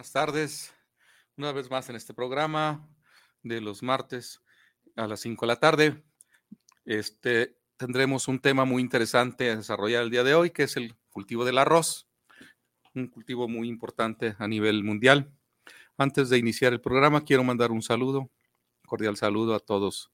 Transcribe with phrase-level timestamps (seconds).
[0.00, 0.74] Buenas tardes,
[1.36, 2.88] una vez más en este programa
[3.42, 4.40] de los martes
[4.96, 6.02] a las 5 de la tarde.
[6.86, 10.96] Este, tendremos un tema muy interesante a desarrollar el día de hoy, que es el
[11.10, 12.08] cultivo del arroz,
[12.94, 15.34] un cultivo muy importante a nivel mundial.
[15.98, 18.30] Antes de iniciar el programa, quiero mandar un saludo,
[18.86, 20.10] cordial saludo a todos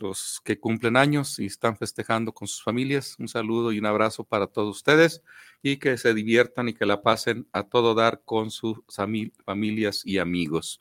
[0.00, 3.16] los que cumplen años y están festejando con sus familias.
[3.18, 5.22] Un saludo y un abrazo para todos ustedes
[5.62, 8.78] y que se diviertan y que la pasen a todo dar con sus
[9.44, 10.80] familias y amigos.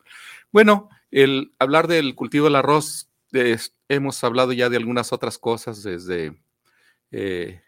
[0.51, 3.09] Bueno, el hablar del cultivo del arroz,
[3.87, 6.41] hemos hablado ya de algunas otras cosas desde
[7.11, 7.61] eh,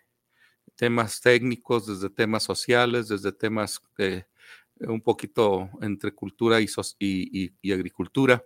[0.75, 4.23] temas técnicos, desde temas sociales, desde temas eh,
[4.79, 8.43] un poquito entre cultura y agricultura.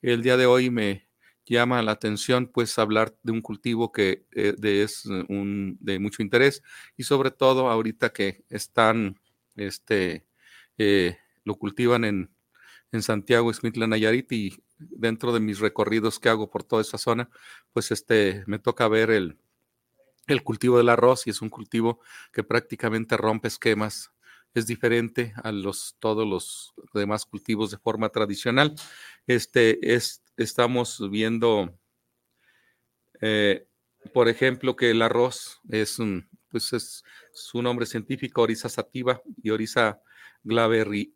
[0.00, 1.07] El día de hoy me,
[1.54, 6.62] llama la atención pues hablar de un cultivo que eh, es un, de mucho interés
[6.96, 9.20] y sobre todo ahorita que están,
[9.56, 10.26] este,
[10.78, 12.30] eh, lo cultivan en,
[12.92, 17.30] en Santiago, Esmitla, Nayarit y dentro de mis recorridos que hago por toda esa zona,
[17.72, 19.38] pues este, me toca ver el,
[20.26, 22.00] el cultivo del arroz y es un cultivo
[22.32, 24.12] que prácticamente rompe esquemas
[24.54, 28.74] es diferente a los, todos los demás cultivos de forma tradicional.
[29.26, 31.76] Este, es, estamos viendo,
[33.20, 33.66] eh,
[34.12, 39.50] por ejemplo, que el arroz es un, pues es su nombre científico, Orisa sativa y
[39.50, 40.00] Orisa
[40.44, 41.12] glagirremi,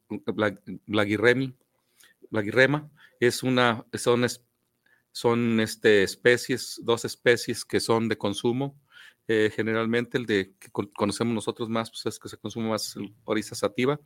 [2.30, 2.90] glagirrema,
[3.20, 4.26] es una, son,
[5.12, 8.76] son este, especies, dos especies que son de consumo.
[9.28, 13.14] Eh, generalmente el de que conocemos nosotros más, pues es que se consume más el
[13.44, 14.00] sativa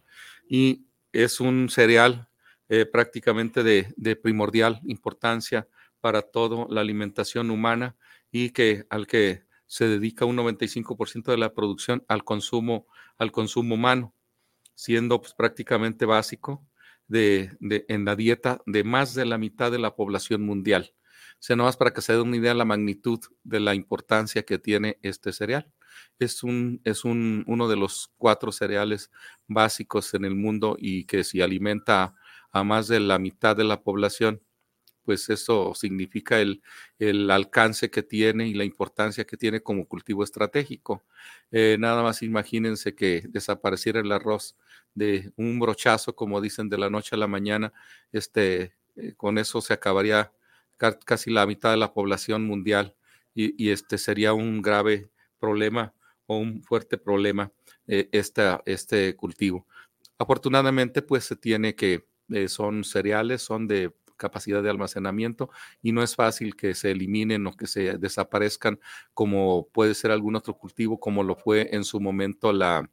[0.46, 2.28] y es un cereal
[2.68, 5.68] eh, prácticamente de, primordial importancia
[6.00, 7.96] para toda la alimentación humana
[8.32, 12.86] y que al que se dedica un 95% de la producción al consumo,
[13.18, 14.14] al consumo humano,
[14.74, 16.66] siendo pues, prácticamente básico
[17.08, 20.92] de, en la dieta de más de la mitad de la población mundial.
[21.34, 23.74] O sea, no más para que se dé una idea de la magnitud de la
[23.74, 25.70] importancia que tiene este cereal.
[26.18, 29.10] Es, un, es un, uno de los cuatro cereales
[29.46, 32.14] básicos en el mundo y que si alimenta
[32.58, 34.40] a más de la mitad de la población,
[35.04, 36.62] pues eso significa el,
[36.98, 41.04] el alcance que tiene y la importancia que tiene como cultivo estratégico.
[41.52, 44.56] Eh, nada más imagínense que desapareciera el arroz
[44.94, 47.72] de un brochazo, como dicen, de la noche a la mañana,
[48.12, 50.32] este, eh, con eso se acabaría
[51.04, 52.94] casi la mitad de la población mundial
[53.34, 55.94] y, este sería un grave problema
[56.26, 57.52] o un fuerte problema
[57.86, 59.66] eh, este cultivo.
[60.18, 65.50] Afortunadamente, pues se tiene que eh, son cereales, son de capacidad de almacenamiento
[65.82, 68.80] y no es fácil que se eliminen o que se desaparezcan
[69.14, 72.88] como puede ser algún otro cultivo, como lo fue en su momento la,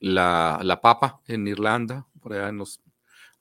[0.00, 2.80] la, la papa en Irlanda, por allá en los,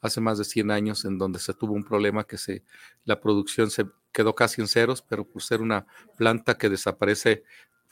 [0.01, 2.63] hace más de 100 años, en donde se tuvo un problema que se,
[3.05, 5.87] la producción se quedó casi en ceros, pero por ser una
[6.17, 7.43] planta que desaparece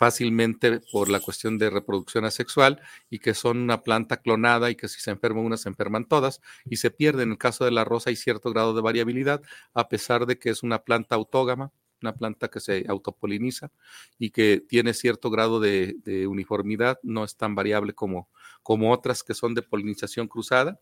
[0.01, 2.81] fácilmente por la cuestión de reproducción asexual
[3.11, 6.41] y que son una planta clonada y que si se enferma una se enferman todas
[6.65, 7.21] y se pierde.
[7.21, 9.43] En el caso de la rosa hay cierto grado de variabilidad
[9.75, 11.71] a pesar de que es una planta autógama,
[12.01, 13.71] una planta que se autopoliniza
[14.17, 15.95] y que tiene cierto grado de,
[16.27, 18.27] uniformidad, no es tan variable como,
[18.63, 20.79] como otras que son de polinización cruzada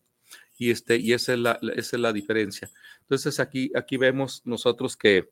[0.58, 2.72] y, este, y esa, es la, esa es la diferencia.
[3.02, 5.30] Entonces aquí, aquí vemos nosotros que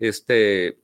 [0.00, 0.80] este,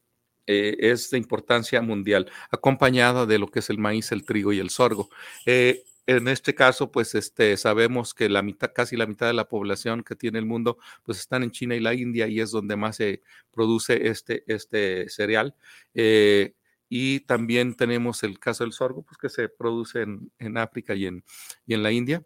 [0.47, 4.59] eh, es de importancia mundial, acompañada de lo que es el maíz, el trigo y
[4.59, 5.09] el sorgo.
[5.47, 9.49] Eh, en este caso, pues este, sabemos que la mitad, casi la mitad de la
[9.49, 12.77] población que tiene el mundo, pues están en China y la India y es donde
[12.77, 15.55] más se produce este, este cereal.
[15.95, 16.55] Eh,
[16.91, 21.07] y también tenemos el caso del sorgo, pues que se produce en, en África y
[21.07, 21.25] en,
[21.67, 22.23] y en la India.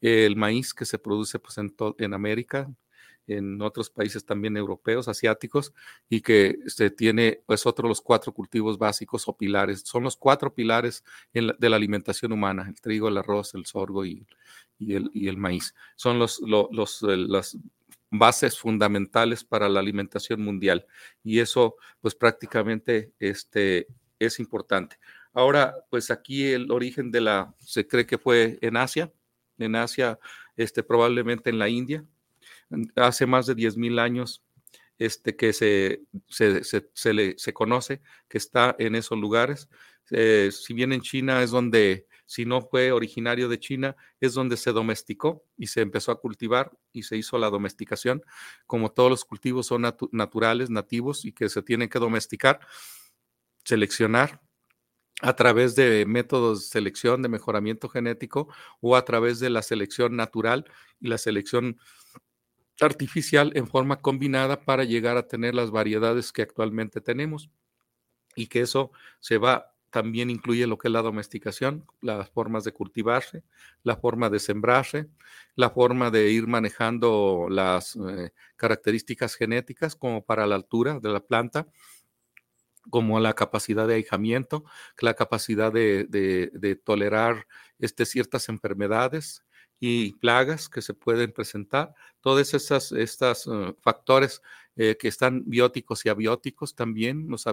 [0.00, 2.72] El maíz que se produce pues en, en América,
[3.30, 5.72] en otros países también europeos, asiáticos,
[6.08, 9.82] y que se tiene, es otro de los cuatro cultivos básicos o pilares.
[9.84, 14.26] Son los cuatro pilares de la alimentación humana, el trigo, el arroz, el sorgo y,
[14.80, 15.74] el, y el, maíz.
[15.96, 17.56] Son los, los, las
[18.10, 20.86] bases fundamentales para la alimentación mundial.
[21.22, 23.86] Y eso, pues prácticamente este,
[24.18, 24.98] es importante.
[25.32, 29.12] Ahora, pues aquí el origen de la, se cree que fue en Asia,
[29.58, 30.18] en Asia,
[30.56, 32.04] este, probablemente en la India,
[32.96, 34.42] hace más de 10.000 años
[34.98, 39.68] este, que se, se, se, le, se, conoce que está en esos lugares.
[40.10, 44.58] Eh, si bien en China es donde, si no fue originario de China, es donde
[44.58, 48.22] se domesticó y se empezó a cultivar y se hizo la domesticación.
[48.66, 52.60] Como todos los cultivos son naturales, nativos y que se tienen que domesticar,
[53.64, 54.42] seleccionar
[55.22, 58.48] a través de métodos de selección, de mejoramiento genético
[58.80, 60.64] o a través de la selección natural
[60.98, 61.78] y la selección
[62.86, 67.50] artificial en forma combinada para llegar a tener las variedades que actualmente tenemos.
[68.36, 72.72] Y que eso se va también incluye lo que es la domesticación, las formas de
[72.72, 73.42] cultivarse,
[73.82, 75.08] la forma de sembrarse,
[75.56, 81.20] la forma de ir manejando las eh, características genéticas como para la altura de la
[81.20, 81.66] planta,
[82.88, 84.64] como la capacidad de ahijamiento,
[85.00, 87.46] la capacidad de, de tolerar
[87.78, 89.44] este, ciertas enfermedades,
[89.80, 94.42] y plagas que se pueden presentar, todos esos estos, uh, factores
[94.76, 97.44] eh, que están bióticos y abióticos también, los,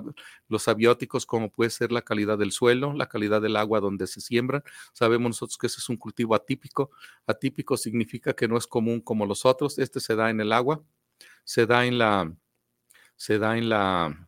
[0.50, 4.22] los, abióticos como puede ser la calidad del suelo, la calidad del agua donde se
[4.22, 4.64] siembran.
[4.94, 6.92] Sabemos nosotros que ese es un cultivo atípico.
[7.26, 9.80] Atípico significa que no es común como los otros.
[9.80, 10.84] Este se da en el agua,
[11.44, 12.34] se da en la,
[13.16, 14.27] se da en la,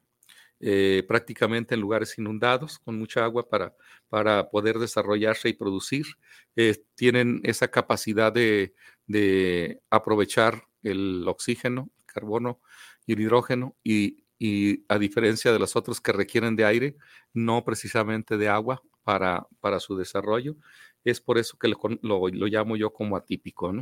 [0.61, 3.73] eh, prácticamente en lugares inundados, con mucha agua para,
[4.09, 6.05] para poder desarrollarse y producir.
[6.57, 8.73] Eh, tienen esa capacidad de,
[9.89, 12.59] aprovechar el oxígeno, el carbono
[13.05, 14.25] y el hidrógeno y,
[14.87, 16.95] a diferencia de los otros que requieren de aire,
[17.33, 20.55] no precisamente de agua para, para su desarrollo.
[21.03, 23.73] Es por eso que lo, lo, llamo yo como atípico.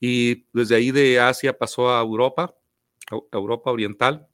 [0.00, 2.54] Y desde ahí de Asia pasó a Europa,
[3.10, 4.28] a Europa Oriental,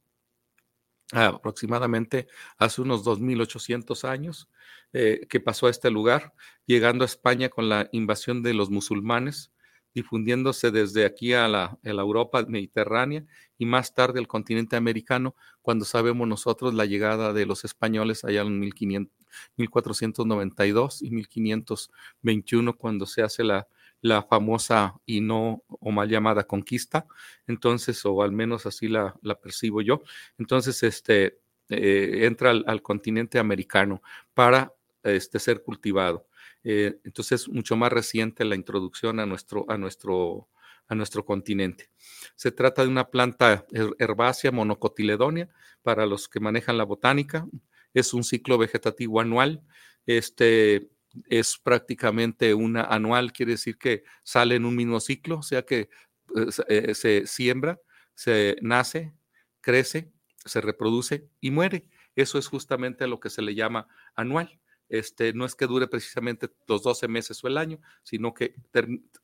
[1.13, 2.27] aproximadamente
[2.57, 4.49] hace unos 2.800 años
[4.93, 6.33] eh, que pasó a este lugar,
[6.65, 9.51] llegando a España con la invasión de los musulmanes,
[9.93, 13.25] difundiéndose desde aquí a la, Europa mediterránea
[13.57, 18.41] y más tarde al continente americano, cuando sabemos nosotros la llegada de los españoles allá
[18.41, 23.67] en 1492 y 1521, cuando se hace la,
[24.03, 27.07] la famosa y no o mal llamada conquista,
[27.47, 30.01] entonces, o al menos así la, percibo yo,
[30.37, 31.39] entonces, este,
[31.69, 34.03] eh, entra al, continente americano
[34.33, 34.73] para
[35.03, 36.27] este, ser cultivado.
[36.65, 40.49] Eh, entonces, es mucho más reciente la introducción a nuestro, a nuestro,
[40.89, 41.89] a nuestro continente.
[42.35, 43.65] Se trata de una planta
[43.99, 45.47] herbácea monocotiledonia
[45.81, 47.47] para los que manejan la botánica.
[47.93, 49.61] Es un ciclo vegetativo anual.
[50.05, 50.89] Este,
[51.27, 55.89] es prácticamente una anual, quiere decir que sale en un mismo ciclo, o sea que
[56.25, 57.79] pues, eh, se siembra,
[58.15, 59.13] se nace,
[59.61, 60.11] crece,
[60.45, 61.87] se reproduce y muere.
[62.15, 64.59] Eso es justamente lo que se le llama anual.
[64.89, 68.53] Este, no es que dure precisamente los 12 meses o el año, sino que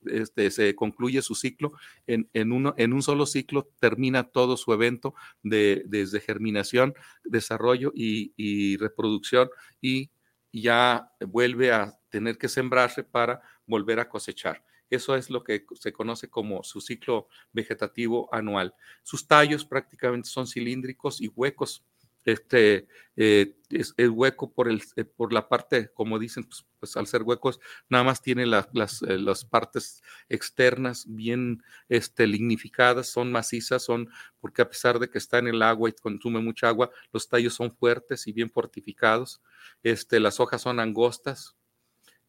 [0.05, 1.73] este, se concluye su ciclo
[2.07, 7.91] en, en, uno, en un solo ciclo, termina todo su evento de, desde germinación, desarrollo
[7.93, 10.09] y, y reproducción y
[10.51, 14.63] ya vuelve a tener que sembrarse para volver a cosechar.
[14.89, 18.73] Eso es lo que se conoce como su ciclo vegetativo anual.
[19.03, 21.85] Sus tallos prácticamente son cilíndricos y huecos
[22.25, 27.07] este, eh, es, hueco por, el, eh, por la parte, como dicen, pues, pues al
[27.07, 27.59] ser huecos,
[27.89, 28.67] nada más tiene las,
[29.03, 34.09] eh, las, partes externas bien este, lignificadas, son macizas, son,
[34.39, 37.53] porque a pesar de que está en el agua y consume mucha agua, los tallos
[37.53, 39.41] son fuertes y bien fortificados,
[39.83, 41.55] este, las hojas son angostas,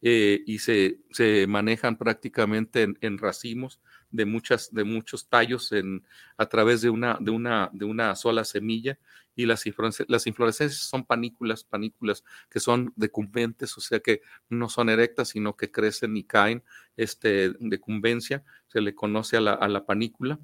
[0.03, 3.79] y se, se, manejan prácticamente en, en, racimos
[4.09, 6.03] de, muchas, de muchos tallos en,
[6.37, 8.97] a través de una, de, una, de una sola semilla
[9.35, 15.29] y las, inflorescencias son panículas, panículas que son decumbentes, o sea que no son erectas,
[15.29, 16.63] sino que crecen y caen
[16.97, 20.39] este, decumbencia, se le conoce a la, a la panícula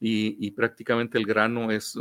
[0.00, 1.98] y, y, prácticamente el grano es,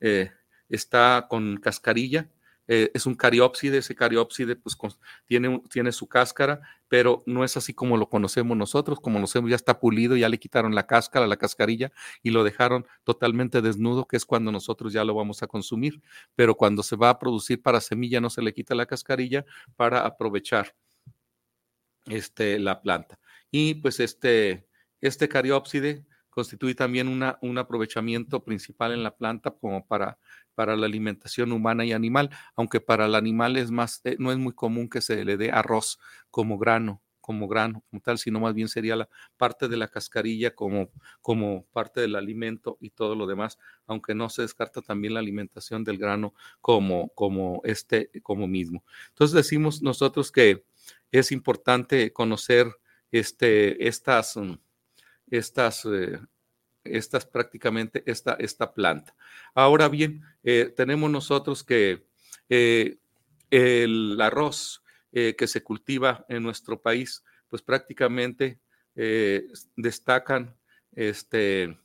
[0.00, 0.30] eh,
[0.68, 2.28] está con cascarilla,
[2.72, 4.78] eh, es un cariópside, ese cariópside pues
[5.26, 9.50] tiene, tiene su cáscara, pero no es así como lo conocemos nosotros, como lo conocemos
[9.50, 11.90] ya está pulido, ya le quitaron la cáscara, la cascarilla
[12.22, 16.00] y lo dejaron totalmente desnudo, que es cuando nosotros ya lo vamos a consumir,
[16.36, 20.06] pero cuando se va a producir para semilla no se le quita la cascarilla para
[20.06, 20.76] aprovechar
[22.06, 23.18] este, la planta.
[23.50, 24.68] Y pues este,
[25.00, 30.18] este cariópside constituye también una, un aprovechamiento principal en la planta como para,
[30.54, 34.38] para la alimentación humana y animal, aunque para el animal es más, eh, no es
[34.38, 35.98] muy común que se le dé arroz
[36.30, 40.54] como grano, como grano, como tal, sino más bien sería la parte de la cascarilla
[40.54, 40.90] como,
[41.22, 45.84] como parte del alimento y todo lo demás, aunque no se descarta también la alimentación
[45.84, 48.84] del grano como, como este, como mismo.
[49.10, 50.64] Entonces decimos nosotros que
[51.12, 52.66] es importante conocer
[53.12, 54.54] este, estas, mm,
[55.30, 56.20] estas, eh,
[56.84, 59.14] estas prácticamente esta, esta planta.
[59.54, 62.06] Ahora bien, eh, tenemos nosotros que
[62.48, 62.98] eh,
[63.50, 64.82] el arroz
[65.12, 68.60] que se cultiva en nuestro país, pues prácticamente
[69.74, 70.56] destacan
[70.92, 71.76] este,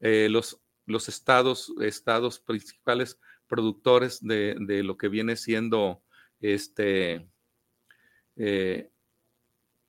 [0.00, 6.02] los, los estados, estados principales productores de, de, lo que viene siendo
[6.40, 7.28] este,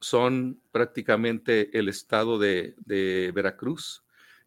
[0.06, 2.76] son prácticamente el estado de,
[3.34, 4.04] Veracruz,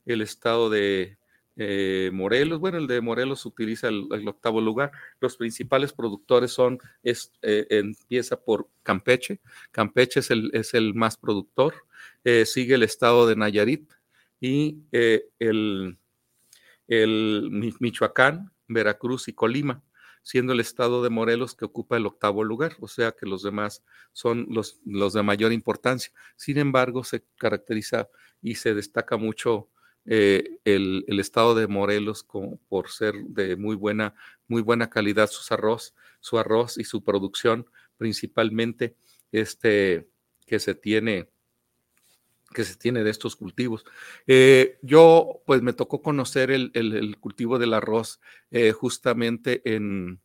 [0.06, 1.18] el estado de
[1.56, 4.92] eh, Morelos, bueno, el de Morelos utiliza el, octavo lugar.
[5.20, 9.40] Los principales productores son, es, eh, empieza por Campeche,
[9.72, 11.74] Campeche es el, es el más productor,
[12.22, 13.90] eh, sigue el estado de Nayarit
[14.40, 15.98] y el,
[16.86, 17.48] el
[17.80, 19.82] Michoacán, Veracruz y Colima
[20.28, 23.82] siendo el estado de Morelos que ocupa el octavo lugar, o sea que los demás
[24.12, 26.12] son los, los de mayor importancia.
[26.36, 28.10] Sin embargo, se caracteriza
[28.42, 29.70] y se destaca mucho
[30.04, 32.26] eh, el, estado de Morelos
[32.68, 34.14] por ser de muy buena,
[34.48, 37.64] muy buena calidad sus arroz, su arroz y su producción,
[37.96, 38.96] principalmente
[39.32, 40.10] este
[40.44, 41.30] que se tiene
[42.52, 43.84] que se tiene de estos cultivos.
[44.26, 50.20] Eh, yo, pues me tocó conocer el, cultivo del arroz eh, justamente en,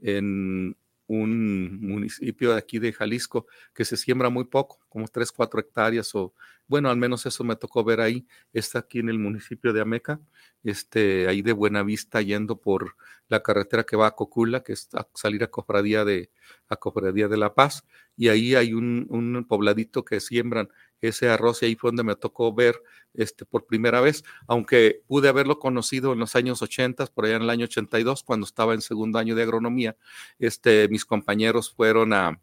[0.00, 0.76] en
[1.08, 6.14] un municipio de aquí de Jalisco que se siembra muy poco, como 3, 4 hectáreas
[6.14, 6.34] o,
[6.66, 10.20] bueno, al menos eso me tocó ver ahí, está aquí en el municipio de Ameca,
[10.64, 12.96] este, ahí de Buenavista yendo por
[13.28, 16.30] la carretera que va a Cocula, que es a salir a Cofradía de,
[16.68, 17.84] a Cofradía de La Paz,
[18.16, 20.68] y ahí hay un, un pobladito que siembran
[21.08, 22.80] ese arroz y ahí fue donde me tocó ver
[23.14, 27.42] este, por primera vez, aunque pude haberlo conocido en los años 80, por allá en
[27.42, 29.96] el año 82, cuando estaba en segundo año de agronomía,
[30.38, 32.40] este, mis compañeros fueron a,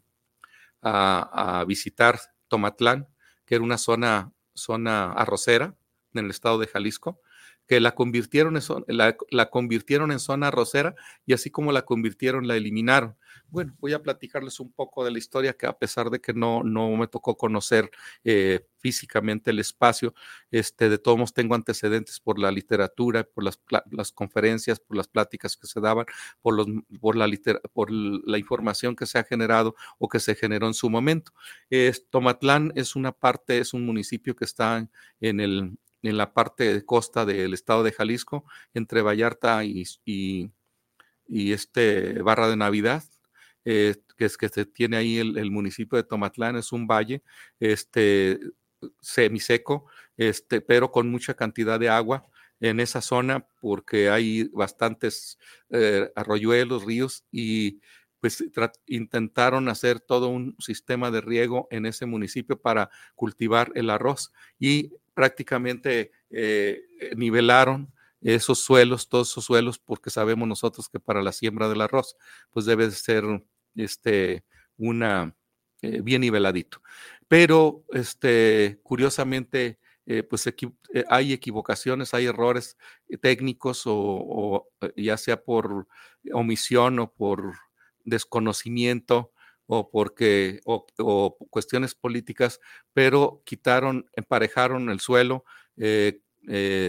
[0.82, 2.18] a, visitar
[2.48, 3.08] Tomatlán,
[3.44, 5.74] que era una zona, zona arrocera
[6.12, 7.20] en el estado de Jalisco,
[7.66, 9.50] que la convirtieron, en, la, la
[10.18, 10.94] zona arrocera
[11.26, 13.16] y así como la convirtieron, la eliminaron.
[13.48, 16.62] Bueno, voy a platicarles un poco de la historia que a pesar de que no,
[16.62, 17.90] no me tocó conocer
[18.24, 20.14] eh, físicamente el espacio,
[20.50, 25.08] este, de todos modos tengo antecedentes por la literatura, por las, las conferencias, por las
[25.08, 26.06] pláticas que se daban,
[26.42, 26.66] por, los,
[27.00, 27.28] por, la
[27.72, 31.32] por la información que se ha generado o que se generó en su momento.
[32.10, 34.88] Tomatlán es una parte, es un municipio que está
[35.20, 38.44] en, el, en la parte de costa del estado de Jalisco,
[38.74, 39.84] entre Vallarta y,
[41.26, 43.02] este Barra de Navidad
[43.64, 47.22] eh, que es que se tiene ahí el, municipio de Tomatlán, es un valle
[47.60, 48.38] este,
[49.00, 52.26] semiseco, este, pero con mucha cantidad de agua
[52.60, 55.38] en esa zona porque hay bastantes
[55.70, 57.80] eh, arroyuelos, ríos y
[58.20, 58.42] pues
[58.86, 64.92] intentaron hacer todo un sistema de riego en ese municipio para cultivar el arroz y
[65.14, 66.82] prácticamente eh,
[67.16, 72.16] nivelaron esos suelos, todos esos suelos, porque sabemos nosotros que para la siembra del arroz,
[72.50, 73.24] pues debe ser
[73.76, 74.44] este,
[74.78, 75.36] una,
[75.82, 76.80] eh, bien niveladito.
[77.28, 80.54] Pero, este, curiosamente, eh, pues eh,
[81.08, 82.78] hay equivocaciones, hay errores
[83.20, 85.86] técnicos o, ya sea por
[86.32, 87.54] omisión o por
[88.04, 89.32] desconocimiento
[89.66, 90.86] o porque o,
[91.50, 92.60] cuestiones políticas,
[92.92, 95.44] pero quitaron, emparejaron el suelo,
[95.76, 96.20] de,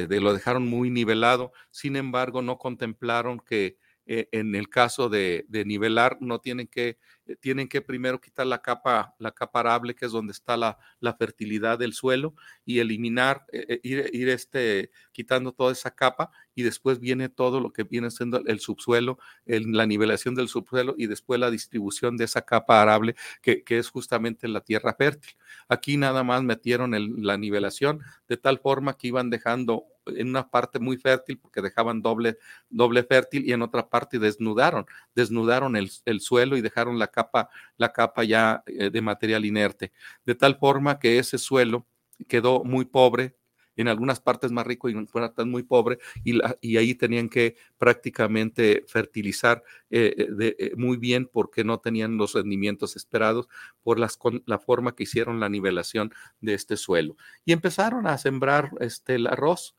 [0.09, 1.51] lo dejaron muy nivelado.
[1.71, 3.77] Sin embargo, no contemplaron que
[4.07, 6.97] eh, en el caso de, nivelar, no tienen que, eh,
[7.39, 10.77] tienen que primero quitar la capa, la capa arable, que es donde está la,
[11.17, 17.29] fertilidad del suelo, y eliminar, eh, ir, este, quitando toda esa capa y después viene
[17.29, 22.17] todo lo que viene siendo el subsuelo, la nivelación del subsuelo y después la distribución
[22.17, 25.35] de esa capa arable que, es justamente la tierra fértil.
[25.67, 30.79] Aquí nada más metieron la nivelación de tal forma que iban dejando en una parte
[30.79, 32.37] muy fértil porque dejaban doble,
[32.69, 35.89] doble fértil y en otra parte desnudaron, desnudaron el,
[36.19, 39.91] suelo y dejaron la capa, la capa ya eh, de material inerte,
[40.25, 41.87] de tal forma que ese suelo
[42.27, 43.37] quedó muy pobre,
[43.77, 47.57] en algunas partes más rico y en otras muy pobre, y, y ahí tenían que
[47.77, 53.49] prácticamente fertilizar eh, eh, muy bien porque no tenían los rendimientos esperados
[53.83, 57.17] por las, la forma que hicieron la nivelación de este suelo.
[57.43, 59.75] Y empezaron a sembrar este, el arroz,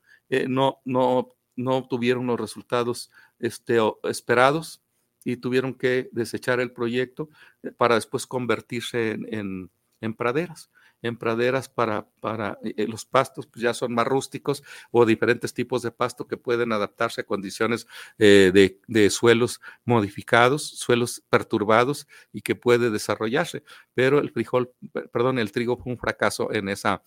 [0.47, 4.83] no, no, no tuvieron los resultados este, esperados
[5.27, 7.29] y tuvieron que desechar el proyecto
[7.77, 9.69] para después convertirse en,
[9.99, 10.69] en praderas
[11.01, 15.53] en praderas para, para eh, eh, los pastos, pues ya son más rústicos o diferentes
[15.53, 22.07] tipos de pasto que pueden adaptarse a condiciones eh, de, de, suelos modificados, suelos perturbados
[22.31, 23.63] y que puede desarrollarse.
[23.93, 24.71] Pero el frijol,
[25.11, 27.03] perdón, el trigo fue un fracaso en esa,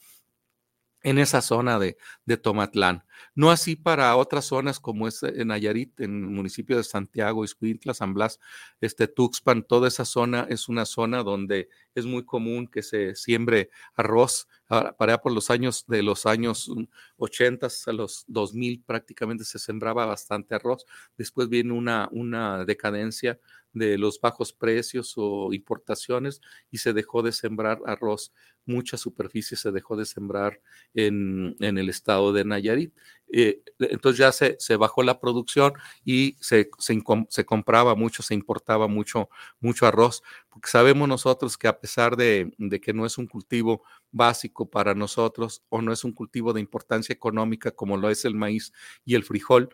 [1.02, 3.04] en esa zona de, de, Tomatlán.
[3.34, 7.94] No así para otras zonas como es en Nayarit, en el municipio de Santiago, Iscuintla,
[7.94, 8.38] San Blas,
[8.80, 13.70] este, Tuxpan, toda esa zona es una zona donde es muy común que se siembre
[13.94, 14.48] arroz.
[14.68, 16.70] Para allá por los años de los años
[17.16, 20.84] 80 a los 2000 prácticamente se sembraba bastante arroz.
[21.16, 23.38] Después viene una, una decadencia
[23.72, 28.32] de los bajos precios o importaciones y se dejó de sembrar arroz.
[28.66, 30.60] Mucha superficie se dejó de sembrar
[30.94, 32.92] en, el estado de Nayarit.
[33.32, 35.72] Eh, entonces ya se, se, bajó la producción
[36.04, 39.28] y se, se, compraba mucho, se importaba mucho,
[39.60, 43.82] mucho arroz, porque sabemos nosotros que a pesar de, de que no es un cultivo
[44.10, 48.34] básico para nosotros o no es un cultivo de importancia económica como lo es el
[48.34, 48.72] maíz
[49.04, 49.70] y el frijol,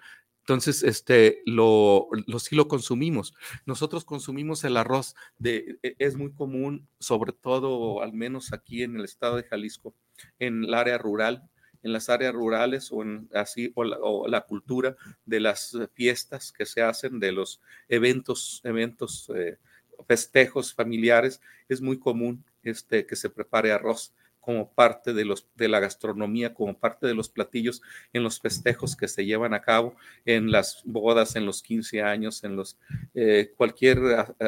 [0.46, 3.34] entonces, este, lo, lo, sí lo consumimos.
[3.64, 8.94] Nosotros consumimos el arroz, de, e, es muy común, sobre todo, al menos aquí en
[8.94, 9.96] el estado de Jalisco,
[10.38, 11.50] en el área rural,
[11.82, 16.80] en las áreas rurales o en así, o la, cultura de las fiestas que se
[16.80, 19.58] hacen, de los eventos, eventos, eh,
[20.06, 24.14] festejos familiares, es muy común este, que se prepare arroz
[24.46, 27.82] como parte de, los, de la gastronomía, como parte de los platillos
[28.12, 32.44] en los festejos que se llevan a cabo, en las bodas, en los 15 años,
[32.44, 32.78] en los
[33.12, 33.98] eh, cualquier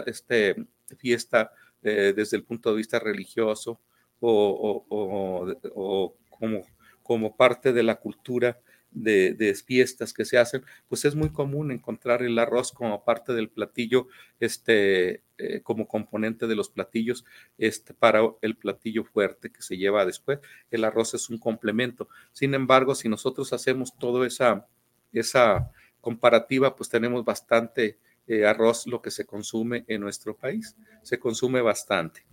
[0.07, 0.55] este,
[0.99, 1.51] fiesta
[1.83, 3.81] eh, desde el punto de vista religioso
[4.21, 6.63] o, o como,
[7.03, 8.57] como parte de la cultura
[8.91, 13.49] de, fiestas que se hacen, pues es muy común encontrar el arroz como parte del
[13.49, 14.09] platillo,
[14.41, 17.25] este, eh, como componente de los platillos,
[17.59, 20.41] este, para el platillo fuerte que se lleva después.
[20.71, 22.09] El arroz es un complemento.
[22.33, 24.67] Sin embargo, si nosotros hacemos toda esa,
[25.13, 25.71] esa
[26.01, 30.77] comparativa, pues tenemos bastante eh, arroz lo que se consume en nuestro país.
[31.03, 32.25] Se consume bastante.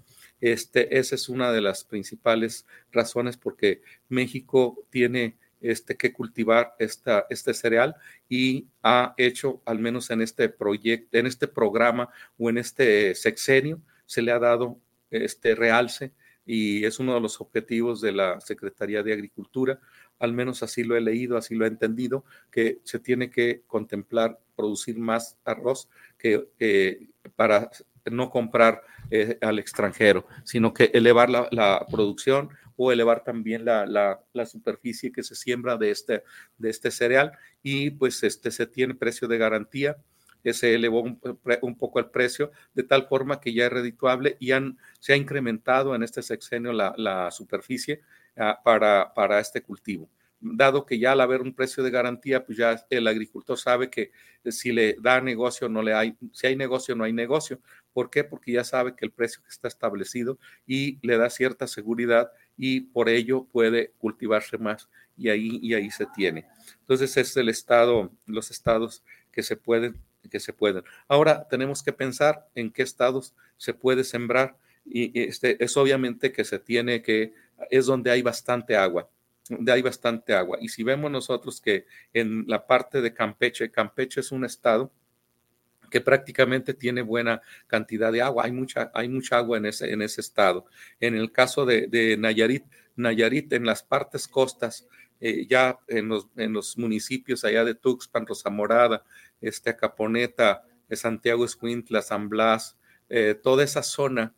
[0.41, 7.54] Este, esa es una de las principales razones porque México tiene este, que cultivar este
[7.54, 7.95] cereal
[8.30, 13.82] y ha hecho, al menos en este proyecto, en este programa o en este sexenio,
[14.06, 16.12] se le ha dado este realce
[16.45, 19.80] y es uno de los objetivos de la Secretaría de Agricultura,
[20.19, 24.39] al menos así lo he leído, así lo he entendido, que se tiene que contemplar
[24.56, 27.71] producir más arroz que para
[28.12, 34.46] no comprar eh, al extranjero, sino que elevar la producción o elevar también la, la,
[34.46, 36.24] superficie que se siembra de este,
[36.58, 37.32] de este cereal
[37.64, 39.98] y pues este se tiene precio de garantía
[40.54, 41.20] se elevó un,
[41.78, 45.96] poco el precio de tal forma que ya es redituable y han, se ha incrementado
[45.96, 48.02] en este sexenio la, la superficie
[48.38, 50.10] ah, para, para este cultivo
[50.40, 54.12] dado que ya al haber un precio de garantía, pues ya el agricultor sabe que
[54.46, 57.60] si le da negocio, no le hay, si hay negocio, no hay negocio.
[57.94, 58.24] ¿Por qué?
[58.24, 63.10] Porque ya sabe que el precio está establecido y le da cierta seguridad y por
[63.10, 66.46] ello puede cultivarse más y ahí, y ahí se tiene.
[66.82, 69.98] Entonces es el estado, los estados que se pueden,
[70.30, 70.84] que se pueden.
[71.08, 76.44] Ahora tenemos que pensar en qué estados se puede sembrar y este es obviamente que
[76.44, 77.34] se tiene que,
[77.70, 79.10] es donde hay bastante agua
[79.50, 80.58] donde hay bastante agua.
[80.60, 84.91] Y si vemos nosotros que en la parte de Campeche, Campeche es un estado
[85.96, 88.44] que prácticamente tiene buena cantidad de agua.
[88.44, 90.66] Hay mucha, hay mucha agua en ese, en ese estado.
[91.00, 92.66] En el caso de, Nayarit,
[92.98, 94.90] Nayarit en las partes costas,
[95.22, 99.06] eh, ya en los, en los, municipios allá de Tuxpan, Rosa Morada,
[99.40, 102.76] este, Acaponeta, eh, Santiago Escuintla, San Blas,
[103.08, 104.36] eh, toda esa zona,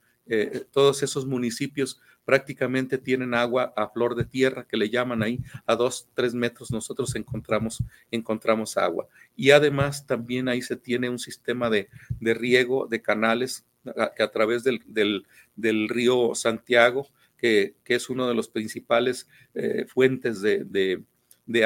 [0.69, 5.77] todos esos municipios prácticamente tienen agua a flor de tierra, que le llaman ahí, a
[5.77, 9.07] dos, tres metros nosotros encontramos, encontramos agua.
[9.37, 11.87] Y además también ahí se tiene un sistema de,
[12.19, 13.65] riego de canales
[14.17, 14.81] que a través del,
[15.55, 21.01] del, río Santiago, que, es uno de los principales eh, fuentes de de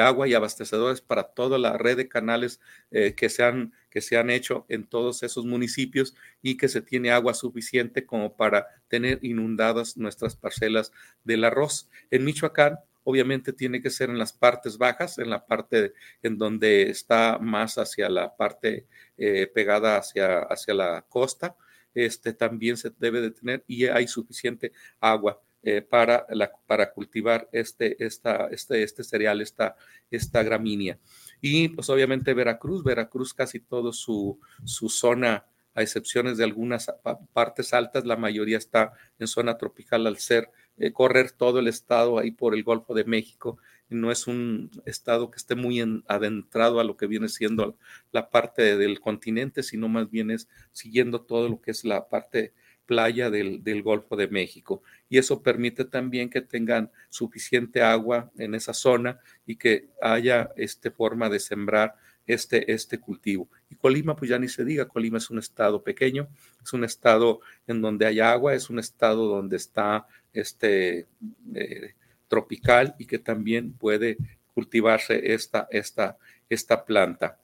[0.00, 4.16] agua y abastecedores para toda la red de canales eh, que, se han, que se
[4.16, 9.18] han hecho en todos esos municipios y que se tiene agua suficiente como para tener
[9.22, 10.92] inundadas nuestras parcelas
[11.24, 11.88] del arroz.
[12.10, 15.92] En Michoacán, obviamente tiene que ser en las partes bajas, en la parte
[16.22, 21.56] en donde está más hacia la parte eh, pegada hacia, hacia la costa.
[21.94, 25.40] Este también se debe de tener y hay suficiente agua.
[25.64, 26.26] Eh, para,
[26.66, 29.76] para cultivar este, esta, este, este cereal, esta,
[30.10, 30.98] esta gramínea.
[31.40, 36.90] Y pues obviamente Veracruz, Veracruz casi todo su, su zona, a excepciones de algunas
[37.32, 42.18] partes altas, la mayoría está en zona tropical al ser eh, correr todo el estado
[42.18, 43.56] ahí por el Golfo de México.
[43.88, 47.76] No es un estado que esté muy adentrado a lo que viene siendo
[48.10, 52.52] la parte del continente, sino más bien es siguiendo todo lo que es la parte
[52.86, 54.82] playa del, Golfo de México.
[55.08, 60.90] Y eso permite también que tengan suficiente agua en esa zona y que haya este,
[60.90, 61.94] forma de sembrar
[62.26, 63.48] este, este cultivo.
[63.70, 66.28] Y Colima, pues ya ni se diga, Colima es un estado pequeño,
[66.62, 71.06] es un estado en donde hay agua, es un estado donde está este,
[71.54, 71.94] eh,
[72.28, 74.16] tropical y que también puede
[74.54, 76.16] cultivarse esta, esta,
[76.48, 77.38] esta planta.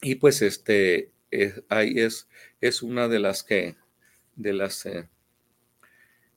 [0.00, 1.12] Y pues este,
[1.68, 2.28] ahí es,
[2.60, 3.76] es una de las que
[4.36, 5.08] de las eh,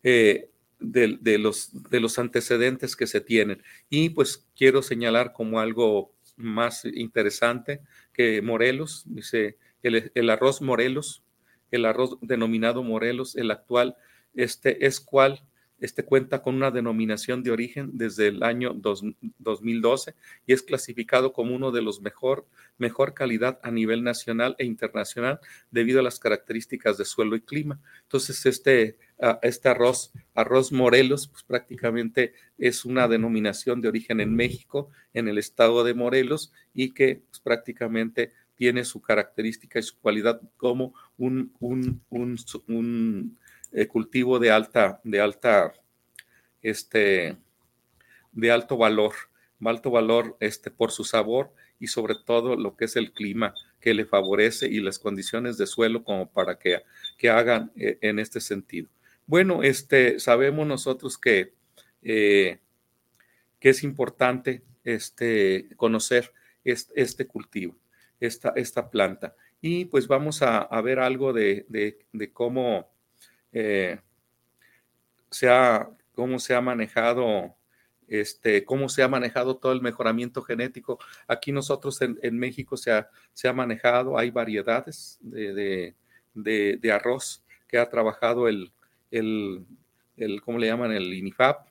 [0.04, 3.64] eh, de, los, de los antecedentes que se tienen.
[3.90, 7.82] Y pues quiero señalar como algo más interesante
[8.14, 11.24] que Morelos, dice el, arroz Morelos,
[11.72, 13.96] el arroz denominado Morelos, el actual,
[14.36, 15.44] este es cual
[15.86, 21.56] este cuenta con una denominación de origen desde el año 2012 y es clasificado como
[21.56, 22.46] uno de los mejor,
[22.78, 25.40] mejor calidad a nivel nacional e internacional
[25.72, 27.80] debido a las características de suelo y clima.
[28.02, 34.36] Entonces, este, ah, este arroz, arroz Morelos, pues prácticamente es una denominación de origen en
[34.36, 40.00] México, en el estado de Morelos, y que pues, prácticamente tiene su característica y su
[40.00, 43.38] cualidad como un, un, un
[43.92, 45.74] cultivo de alta, de alta,
[46.62, 47.36] este,
[48.32, 49.14] de alto valor,
[49.64, 53.94] alto valor este, por su sabor y sobre todo lo que es el clima que
[53.94, 56.82] le favorece y las condiciones de suelo como para que,
[57.18, 58.88] que hagan eh, en este sentido.
[59.28, 61.54] Bueno, este, sabemos nosotros que,
[62.02, 62.60] eh,
[63.60, 66.32] que es importante este, conocer
[66.64, 67.76] este, este cultivo,
[68.20, 69.36] esta, esta, planta.
[69.62, 72.88] Y pues vamos a, ver algo de, de cómo
[73.56, 74.00] eh,
[76.14, 77.56] cómo se ha manejado,
[78.08, 81.00] este, cómo se ha manejado todo el mejoramiento genético.
[81.26, 85.96] Aquí nosotros en, México se ha, se ha, manejado, hay variedades de,
[86.94, 88.74] arroz que ha trabajado el,
[89.10, 89.66] el,
[90.18, 90.92] el, ¿cómo le llaman?
[90.92, 91.68] El INIFAP,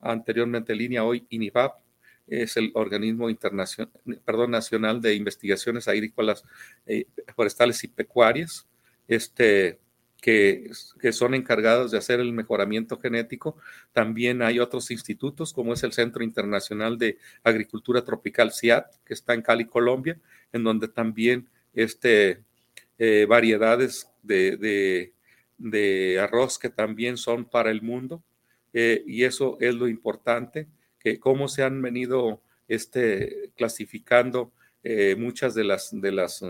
[0.00, 1.80] anteriormente línea, hoy INIFAP,
[2.28, 3.92] es el organismo internacional,
[4.24, 6.44] perdón, nacional de investigaciones agrícolas,
[6.86, 8.66] eh, forestales y pecuarias.
[9.06, 9.78] Este,
[10.24, 10.70] que,
[11.12, 13.58] son encargados de hacer el mejoramiento genético.
[13.92, 19.34] También hay otros institutos, como es el Centro Internacional de Agricultura Tropical CIAT, que está
[19.34, 20.18] en Cali, Colombia,
[20.50, 22.42] en donde también este,
[22.98, 25.12] eh, variedades de,
[26.22, 28.22] arroz que también son para el mundo.
[28.72, 30.68] Eh, y eso es lo importante,
[31.00, 34.52] que cómo se han venido este, clasificando
[34.84, 36.42] eh, muchas de las, de las,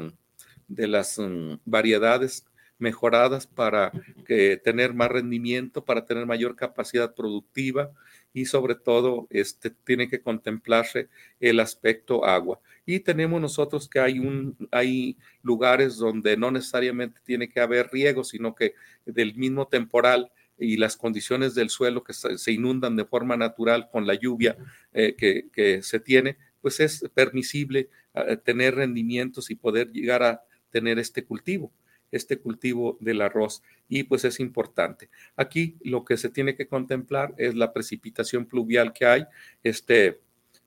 [0.68, 2.46] de las mm, variedades
[2.78, 3.92] mejoradas para
[4.26, 7.92] tener más rendimiento, para tener mayor capacidad productiva
[8.34, 11.08] y sobre todo este, tiene que contemplarse
[11.38, 12.60] el aspecto agua.
[12.84, 18.24] Y tenemos nosotros que hay, un, hay lugares donde no necesariamente tiene que haber riego,
[18.24, 18.74] sino que
[19.06, 24.06] del mismo temporal y las condiciones del suelo que se inundan de forma natural con
[24.06, 24.56] la lluvia
[24.92, 30.42] eh, que, que, se tiene, pues es permisible eh, tener rendimientos y poder llegar a
[30.70, 31.72] tener este cultivo
[32.14, 35.09] este cultivo del arroz y pues es importante.
[35.37, 39.27] Aquí lo que se tiene que contemplar es la precipitación pluvial que hay,
[39.62, 40.20] este,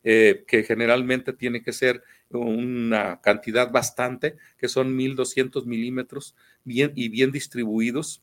[0.03, 7.09] eh, que generalmente tiene que ser una cantidad bastante, que son 1.200 milímetros bien, y
[7.09, 8.21] bien distribuidos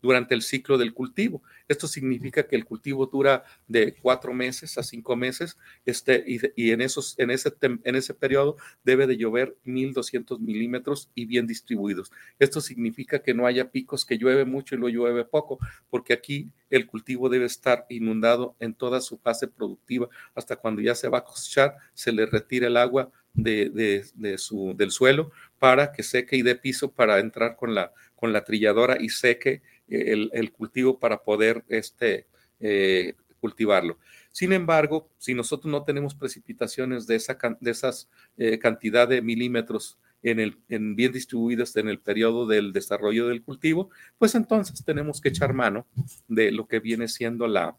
[0.00, 1.42] durante el ciclo del cultivo.
[1.66, 6.80] Esto significa que el cultivo dura de cuatro meses a cinco meses este, y, en,
[6.80, 12.10] esos, en, ese, en ese periodo debe de llover 1.200 milímetros y bien distribuidos.
[12.38, 15.58] Esto significa que no haya picos que llueve mucho y lo llueve poco,
[15.90, 20.94] porque aquí el cultivo debe estar inundado en toda su fase productiva hasta cuando ya
[20.94, 24.04] se va a cosechar, se le retira el agua de,
[24.36, 28.44] su, del suelo para que seque y dé piso para entrar con la, con la
[28.44, 32.26] trilladora y seque el, cultivo para poder este,
[32.60, 33.98] eh, cultivarlo.
[34.32, 39.98] Sin embargo, si nosotros no tenemos precipitaciones de, esa, de esas eh, cantidad de milímetros
[40.22, 45.20] en el, en bien distribuidas en el periodo del desarrollo del cultivo, pues entonces tenemos
[45.20, 45.86] que echar mano
[46.26, 47.76] de lo que viene siendo la,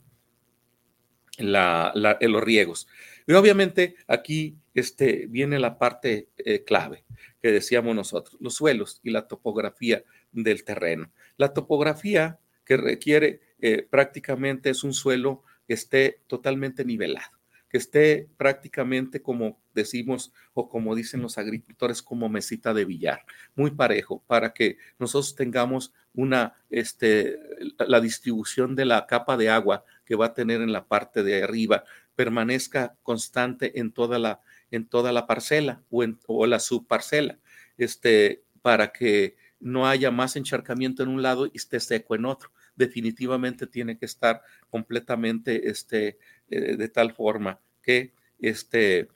[1.38, 2.88] la, los riegos.
[3.28, 7.06] Y obviamente aquí este, viene la parte eh, clave
[7.42, 11.12] que decíamos nosotros, los suelos y la topografía del terreno.
[11.38, 17.32] La topografía que requiere eh, prácticamente es un suelo que esté totalmente nivelado,
[17.70, 23.72] que esté prácticamente como decimos o como dicen los agricultores como mesita de billar, muy
[23.72, 27.38] parejo para que nosotros tengamos una este
[27.78, 31.44] la distribución de la capa de agua que va a tener en la parte de
[31.44, 31.84] arriba
[32.20, 37.40] permanezca constante en toda la, en toda la parcela o, en, o la subparcela,
[37.78, 42.52] este, para que no haya más encharcamiento en un lado y esté seco en otro.
[42.76, 46.18] Definitivamente tiene que estar completamente este,
[46.50, 49.10] eh, de tal forma que este,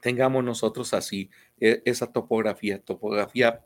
[0.00, 3.64] tengamos nosotros así e, esa topografía, topografía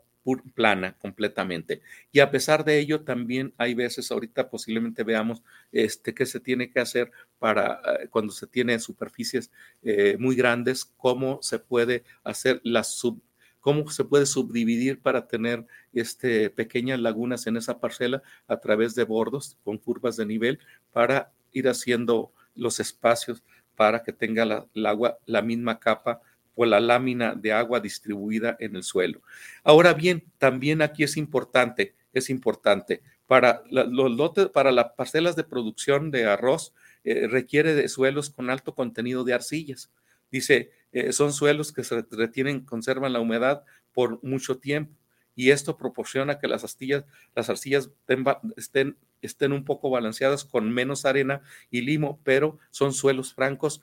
[0.53, 1.81] plana completamente.
[2.11, 6.69] Y a pesar de ello, también hay veces, ahorita posiblemente veamos este, qué se tiene
[6.69, 12.61] que hacer para eh, cuando se tiene superficies eh, muy grandes, cómo se puede hacer
[12.63, 13.21] la sub,
[13.63, 19.05] cómo se puede subdividir para tener este, pequeñas lagunas en esa parcela a través de
[19.05, 20.59] bordos con curvas de nivel
[20.91, 23.41] para ir haciendo los espacios
[23.77, 26.19] para que tenga la, el agua la misma capa
[26.55, 29.21] o la lámina de agua distribuida en el suelo.
[29.63, 35.45] Ahora bien, también aquí es importante, es importante, para los lotes, para las parcelas de
[35.45, 36.73] producción de arroz,
[37.05, 39.89] eh, requiere de suelos con alto contenido de arcillas.
[40.29, 44.95] Dice, eh, son suelos que se retienen, conservan la humedad por mucho tiempo
[45.35, 47.89] y esto proporciona que las astillas, las arcillas
[48.55, 53.81] estén, estén un poco balanceadas con menos arena y limo, pero son suelos francos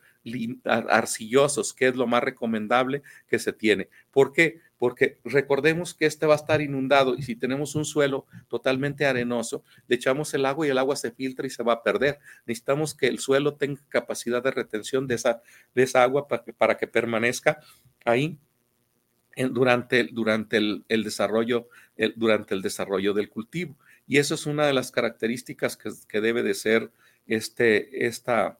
[0.64, 3.88] arcillosos, que es lo más recomendable que se tiene.
[4.10, 4.60] ¿Por qué?
[4.80, 9.62] Porque recordemos que este va a estar inundado y si tenemos un suelo totalmente arenoso,
[9.86, 12.18] le echamos el agua y el agua se filtra y se va a perder.
[12.46, 15.42] Necesitamos que el suelo tenga capacidad de retención de esa,
[15.74, 17.60] de esa agua para que, para que permanezca
[18.06, 18.38] ahí
[19.50, 21.68] durante, durante el, desarrollo,
[22.16, 23.76] durante el desarrollo del cultivo.
[24.06, 26.90] Y eso es una de las características que, debe de ser
[27.26, 28.58] este, esta,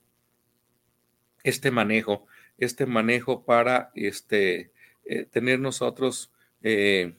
[1.44, 2.26] este manejo,
[2.58, 4.70] este manejo para este,
[5.04, 6.32] eh, tener nosotros
[6.62, 7.14] eh,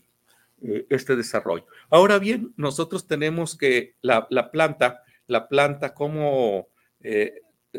[0.62, 1.66] eh, este desarrollo.
[1.90, 6.68] Ahora bien, nosotros tenemos que la, planta, la planta como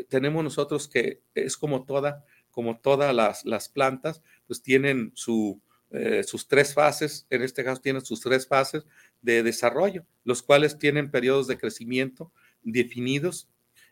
[0.09, 3.13] tenemos nosotros que es como toda, como todas
[3.43, 5.61] las, plantas, pues tienen su,
[5.91, 8.85] eh, sus tres fases, en este caso tienen sus tres fases
[9.21, 12.31] de desarrollo, los cuales tienen periodos de crecimiento
[12.63, 13.49] definidos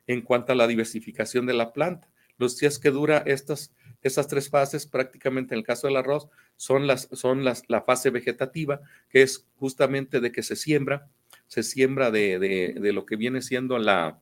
[0.08, 2.10] en cuanto a la diversificación de la planta.
[2.38, 3.71] Los días que dura estas,
[4.02, 8.10] estas tres fases, prácticamente en el caso del arroz, son, las, son las, la fase
[8.10, 11.08] vegetativa, que es justamente de que se siembra,
[11.48, 14.20] se siembra de, de, lo que viene siendo la,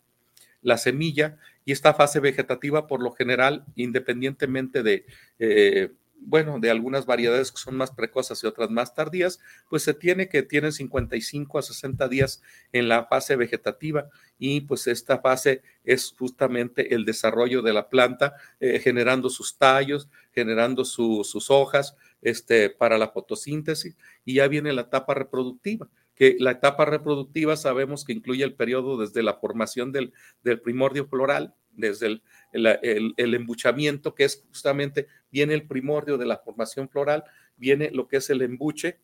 [0.62, 5.06] la semilla, y esta fase vegetativa, por lo general, independientemente de
[5.38, 9.94] eh, bueno, de algunas variedades que son más precoces y otras más tardías, pues se
[9.94, 15.62] tiene que tienen 55 a 60 días en la fase vegetativa y pues esta fase
[15.84, 22.70] es justamente el desarrollo de la planta, eh, generando sus tallos, generando sus hojas este,
[22.70, 28.12] para la fotosíntesis y ya viene la etapa reproductiva que la etapa reproductiva sabemos que
[28.12, 30.12] incluye el periodo desde la formación del,
[30.44, 36.90] del primordio floral desde el, embuchamiento, que es justamente, viene el primordio de la formación
[36.90, 37.24] floral,
[37.58, 39.00] viene lo que es el embuche.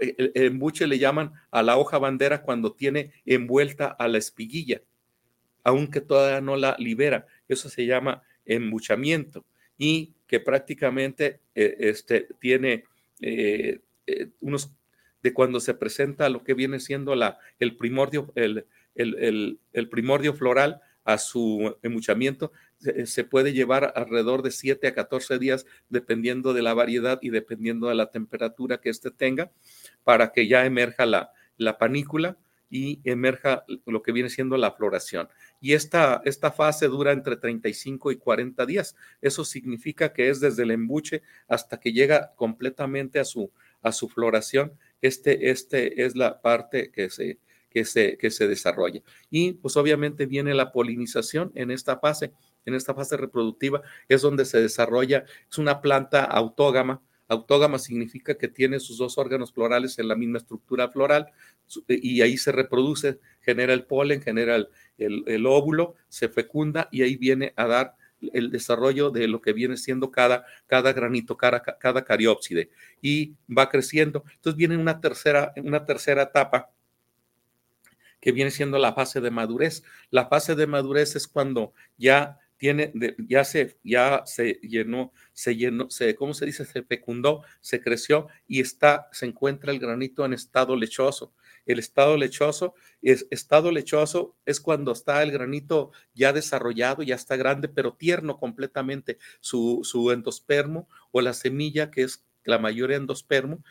[0.00, 4.82] El, embuche le llaman a la hoja bandera cuando tiene envuelta a la espiguilla,
[5.64, 7.26] aunque todavía no la libera.
[7.48, 9.44] Eso se llama embuchamiento
[9.76, 12.84] y que prácticamente eh, este, tiene
[13.20, 14.74] eh, eh, unos
[15.22, 20.80] de cuando se presenta lo que viene siendo la, el primordio, el, el primordio floral
[21.08, 22.52] a su emuchamiento,
[23.06, 27.88] se puede llevar alrededor de 7 a 14 días, dependiendo de la variedad y dependiendo
[27.88, 29.50] de la temperatura que éste tenga,
[30.04, 32.36] para que ya emerja la, la panícula
[32.68, 35.30] y emerja lo que viene siendo la floración.
[35.62, 38.94] Y esta, esta fase dura entre 35 y 40 días.
[39.22, 44.10] Eso significa que es desde el embuche hasta que llega completamente a su, a su
[44.10, 44.74] floración.
[45.00, 47.38] Este, este es la parte que se,
[47.70, 49.02] que se, que se desarrolla.
[49.30, 52.32] Y pues obviamente viene la polinización en esta fase,
[52.64, 57.02] en esta fase reproductiva, es donde se desarrolla, es una planta autógama.
[57.28, 61.30] Autógama significa que tiene sus dos órganos florales en la misma estructura floral
[61.86, 67.16] y ahí se reproduce, genera el polen, genera el, el, óvulo, se fecunda y ahí
[67.16, 67.96] viene a dar
[68.32, 72.70] el desarrollo de lo que viene siendo cada, cada granito, cada, cada cariópside
[73.02, 74.24] y va creciendo.
[74.36, 76.70] Entonces viene una tercera, una tercera etapa
[78.20, 79.82] que viene siendo la fase de madurez.
[80.10, 85.88] La fase de madurez es cuando ya tiene, ya se, ya se llenó, se llenó,
[85.90, 86.64] se, ¿cómo se dice?
[86.64, 91.32] Se fecundó, se creció y está, se encuentra el granito en estado lechoso.
[91.66, 97.36] El estado lechoso es, estado lechoso es cuando está el granito ya desarrollado, ya está
[97.36, 99.18] grande, pero tierno completamente.
[99.40, 103.62] Su, su endospermo o la semilla, que es la mayor endospermo,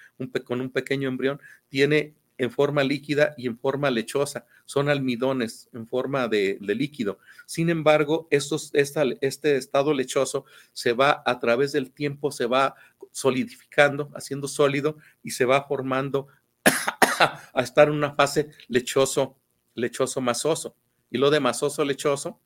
[0.45, 4.45] con un pequeño embrión, tiene en forma líquida y en forma lechosa.
[4.65, 7.19] Son almidones en forma de, líquido.
[7.45, 12.75] Sin embargo, estos, este estado lechoso se va a través del tiempo, se va
[13.11, 16.27] solidificando, haciendo sólido y se va formando
[16.63, 19.37] a estar en una fase lechoso,
[19.73, 20.75] lechoso masoso.
[21.09, 22.39] Y lo de masoso lechoso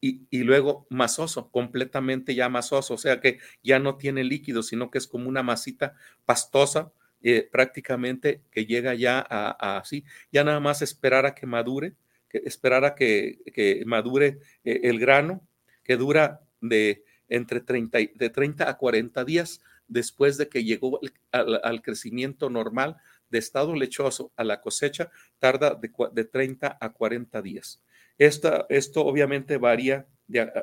[0.00, 4.90] y, y, luego masoso, completamente ya masoso, o sea que ya no tiene líquido, sino
[4.90, 10.60] que es como una masita pastosa eh, prácticamente que llega ya a, así, ya nada
[10.60, 11.94] más esperar a que madure,
[12.28, 13.38] que esperar a que,
[13.86, 15.46] madure eh, el grano,
[15.84, 21.82] que dura de entre 30, de 30 a 40 días después de que llegó al,
[21.82, 22.96] crecimiento normal
[23.30, 27.82] de estado lechoso a la cosecha, tarda de, de 30 a 40 días.
[28.26, 30.06] Esto obviamente varía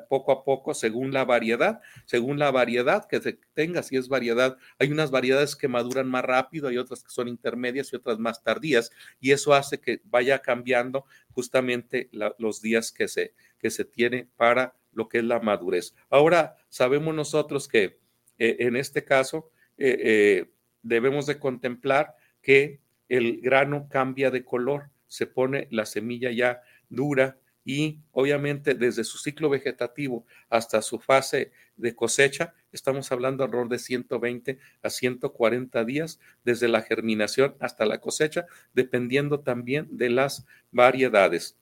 [0.08, 4.58] poco a poco según la variedad, según la variedad que se tenga, si es variedad,
[4.80, 8.44] hay unas variedades que maduran más rápido, hay otras que son intermedias y otras más
[8.44, 14.28] tardías, y eso hace que vaya cambiando justamente los días que se, que se tiene
[14.36, 15.94] para lo que es la madurez.
[16.10, 18.00] Ahora, sabemos nosotros que
[18.38, 24.90] eh, en este caso eh, eh, debemos de contemplar que el grano cambia de color,
[25.08, 31.52] se pone la semilla ya dura, y obviamente desde su ciclo vegetativo hasta su fase
[31.78, 38.00] de cosecha, estamos hablando alrededor de 120 a 140 días desde la germinación hasta la
[38.00, 41.58] cosecha, dependiendo también de las variedades.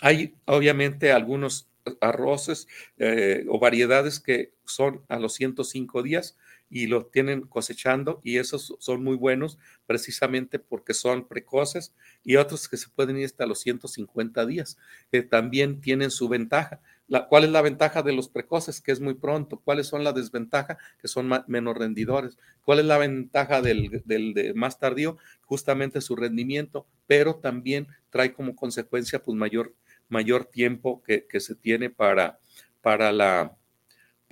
[0.00, 1.68] Hay obviamente algunos
[2.00, 6.36] arroces eh, o variedades que son a los 105 días,
[6.74, 12.66] y lo tienen cosechando y esos son muy buenos precisamente porque son precoces y otros
[12.66, 14.78] que se pueden ir hasta los 150 días,
[15.10, 16.80] que también tienen su ventaja.
[17.08, 18.80] La, ¿Cuál es la ventaja de los precoces?
[18.80, 19.60] Que es muy pronto.
[19.62, 20.78] ¿Cuáles son las desventajas?
[20.98, 22.38] Que son menos rendidores.
[22.64, 25.18] ¿Cuál es la ventaja del, del más tardío?
[25.42, 29.74] Justamente su rendimiento, pero también trae como consecuencia pues mayor,
[30.08, 32.38] mayor tiempo que, que se tiene para,
[32.80, 33.58] para la,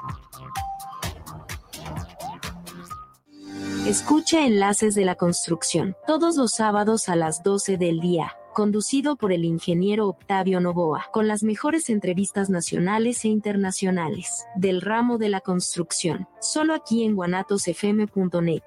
[3.87, 9.35] Escucha Enlaces de la Construcción, todos los sábados a las 12 del día conducido por
[9.35, 15.43] el ingeniero Octavio Novoa, con las mejores entrevistas nacionales e internacionales del ramo de la
[15.43, 18.63] construcción, solo aquí en guanatosfm.net.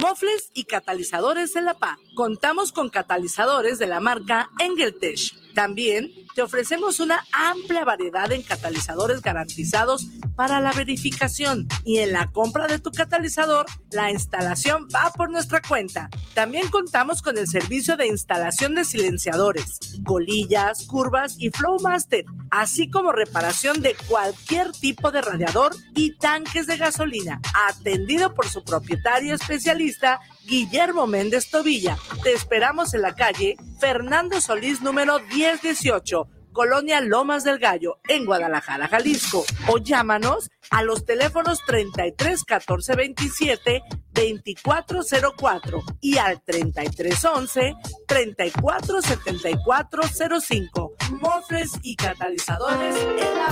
[0.00, 1.98] Mofles y catalizadores en la PA.
[2.14, 5.52] Contamos con catalizadores de la marca Engeltech.
[5.54, 10.06] También te ofrecemos una amplia variedad en catalizadores garantizados
[10.36, 15.62] para la verificación y en la compra de tu catalizador, la instalación va por nuestra
[15.62, 16.08] cuenta.
[16.34, 23.12] También contamos con el servicio de instalación de silenciadores, colillas, curvas y Flowmaster, así como
[23.12, 30.20] reparación de cualquier tipo de radiador y tanques de gasolina, atendido por su propietario especialista
[30.46, 31.96] Guillermo Méndez Tobilla.
[32.22, 36.23] Te esperamos en la calle Fernando Solís número 1018,
[36.54, 39.44] Colonia Lomas del Gallo, en Guadalajara, Jalisco.
[39.66, 43.82] O llámanos a los teléfonos 33 14 27
[44.14, 47.74] 2404 y al 3311
[48.06, 50.02] 34 74
[50.40, 50.94] 05.
[51.20, 53.48] Mofres y catalizadores en la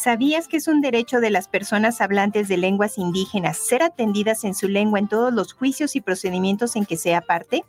[0.00, 4.54] ¿Sabías que es un derecho de las personas hablantes de lenguas indígenas ser atendidas en
[4.54, 7.64] su lengua en todos los juicios y procedimientos en que sea parte?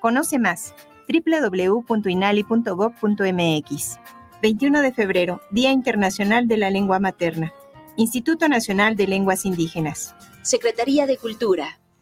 [0.00, 0.74] Conoce más
[1.06, 4.00] www.inali.gov.mx.
[4.40, 7.52] 21 de febrero, Día Internacional de la Lengua Materna.
[7.98, 10.14] Instituto Nacional de Lenguas Indígenas.
[10.40, 11.78] Secretaría de Cultura.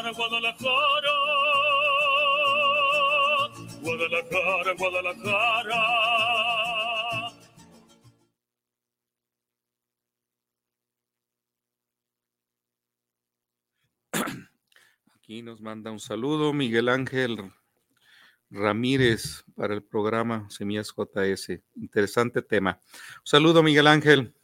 [0.00, 1.12] Guadalajara,
[3.82, 5.82] Guadalajara, Guadalajara, Guadalajara.
[15.16, 17.52] Aquí nos manda un saludo Miguel Ángel
[18.48, 21.60] Ramírez para el programa Semillas JS.
[21.76, 22.80] Interesante tema.
[23.22, 24.34] Saludo Miguel Ángel.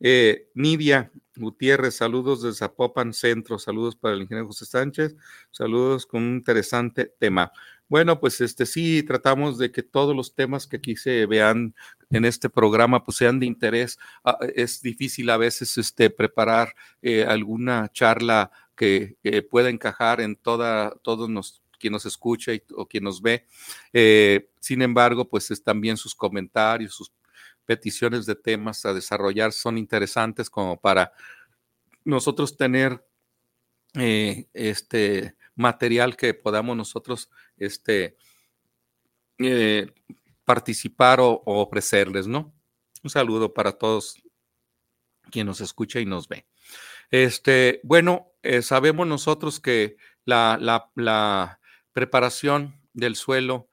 [0.00, 5.16] Eh, Nidia Gutiérrez, saludos de Zapopan Centro, saludos para el ingeniero José Sánchez,
[5.50, 7.52] saludos con un interesante tema.
[7.88, 11.74] Bueno, pues este sí tratamos de que todos los temas que aquí se vean
[12.10, 13.98] en este programa pues sean de interés.
[14.24, 19.16] Ah, es difícil a veces este preparar eh, alguna charla que,
[19.50, 23.46] pueda encajar en toda todos nos quien nos escucha o quien nos ve.
[23.92, 27.12] Eh, sin embargo, pues es también sus comentarios, sus
[27.72, 31.12] peticiones de temas a desarrollar son interesantes como para
[32.04, 33.02] nosotros tener
[33.94, 38.18] eh, este material que podamos nosotros este,
[39.38, 39.90] eh,
[40.44, 42.54] participar o, ofrecerles, ¿no?
[43.02, 44.22] Un saludo para todos
[45.30, 46.46] quien nos escucha y nos ve.
[47.10, 49.96] Este, bueno, eh, sabemos nosotros que
[50.26, 50.58] la,
[50.94, 51.58] la,
[51.94, 53.68] preparación del suelo,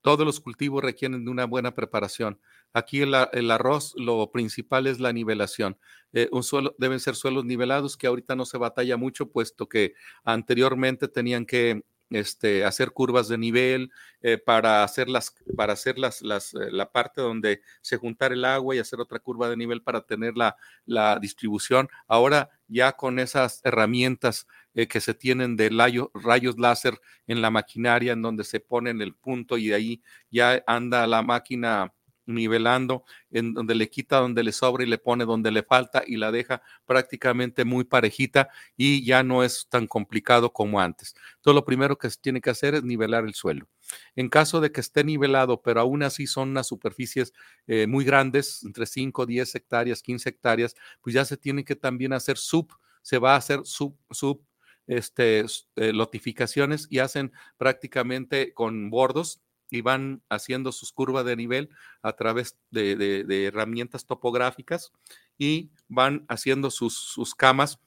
[0.00, 2.40] todos los cultivos requieren de una buena preparación.
[2.72, 3.14] Aquí el,
[3.50, 5.78] arroz, lo principal es la nivelación.
[6.12, 9.94] Eh, un suelo, deben ser suelos nivelados que ahorita no se batalla mucho, puesto que
[10.24, 13.90] anteriormente tenían que este, hacer curvas de nivel
[14.22, 18.76] eh, para hacer, las, para hacer las, eh, la parte donde se juntar el agua
[18.76, 20.56] y hacer otra curva de nivel para tener la,
[20.86, 21.88] la distribución.
[22.06, 24.46] Ahora ya con esas herramientas
[24.88, 25.70] que se tienen de
[26.14, 30.62] rayos láser en la maquinaria en donde se ponen el punto y de ahí ya
[30.68, 31.92] anda la máquina
[32.28, 36.16] nivelando, en donde le quita donde le sobra y le pone donde le falta y
[36.16, 41.14] la deja prácticamente muy parejita y ya no es tan complicado como antes.
[41.36, 43.66] Entonces, lo primero que se tiene que hacer es nivelar el suelo.
[44.14, 47.32] En caso de que esté nivelado, pero aún así son unas superficies
[47.66, 52.12] eh, muy grandes, entre 5, 10 hectáreas, 15 hectáreas, pues ya se tiene que también
[52.12, 52.68] hacer sub,
[53.02, 54.44] se va a hacer sub, sub
[54.86, 55.44] este,
[55.76, 61.70] eh, lotificaciones y hacen prácticamente con bordos y van haciendo sus curvas de nivel
[62.02, 64.92] a través de, herramientas topográficas
[65.36, 67.78] y van haciendo sus, camas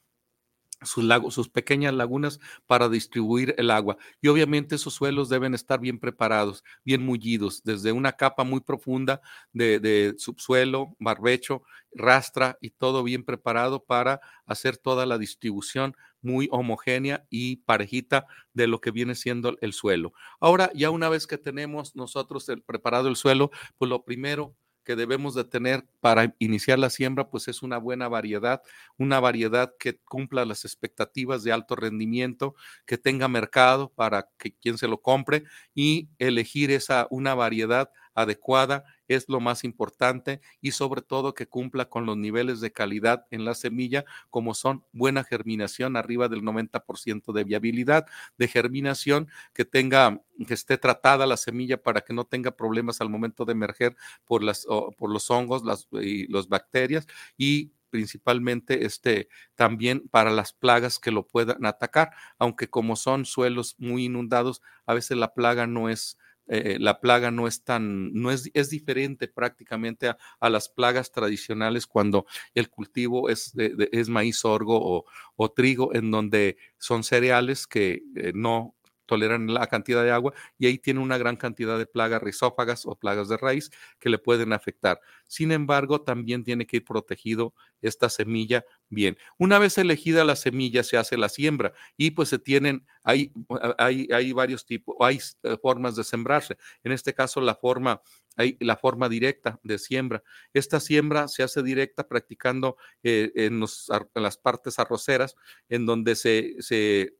[0.81, 3.97] sus, lagos, sus pequeñas lagunas para distribuir el agua.
[4.21, 9.21] Y obviamente esos suelos deben estar bien preparados, bien mullidos, desde una capa muy profunda
[9.53, 11.63] de, subsuelo, barbecho,
[11.93, 18.67] rastra y todo bien preparado para hacer toda la distribución muy homogénea y parejita de
[18.67, 20.13] lo que viene siendo el suelo.
[20.39, 25.35] Ahora, ya una vez que tenemos nosotros preparado el suelo, pues lo primero que debemos
[25.35, 28.61] de tener para iniciar la siembra, pues es una buena variedad,
[28.97, 32.55] una variedad que cumpla las expectativas de alto rendimiento,
[32.85, 38.83] que tenga mercado para que quien se lo compre y elegir esa una variedad adecuada
[39.15, 43.45] es lo más importante y sobre todo que cumpla con los niveles de calidad en
[43.45, 48.05] la semilla, como son buena germinación, arriba del 90% de viabilidad
[48.37, 53.09] de germinación, que tenga, que esté tratada la semilla para que no tenga problemas al
[53.09, 53.95] momento de emerger
[54.25, 54.65] por, las,
[54.97, 57.07] por los hongos y las bacterias
[57.37, 63.75] y principalmente este, también para las plagas que lo puedan atacar, aunque como son suelos
[63.77, 66.17] muy inundados, a veces la plaga no es
[66.53, 71.87] eh, la plaga no es tan, no es, es diferente prácticamente a, las plagas tradicionales
[71.87, 75.05] cuando el cultivo es, de, es maíz, sorgo o,
[75.37, 78.75] o, trigo, en donde son cereales que eh, no
[79.11, 82.95] toleran la cantidad de agua y ahí tiene una gran cantidad de plagas rizófagas o
[82.95, 85.01] plagas de raíz que le pueden afectar.
[85.27, 89.17] Sin embargo, también tiene que ir protegido esta semilla bien.
[89.37, 93.33] Una vez elegida la semilla, se hace la siembra y pues se tienen, hay,
[93.77, 96.57] hay, hay varios tipos, hay eh, formas de sembrarse.
[96.85, 98.01] En este caso, la forma
[98.37, 100.23] hay la forma directa de siembra.
[100.53, 105.35] Esta siembra se hace directa practicando eh, en, en, las partes arroceras,
[105.67, 107.13] en donde se, se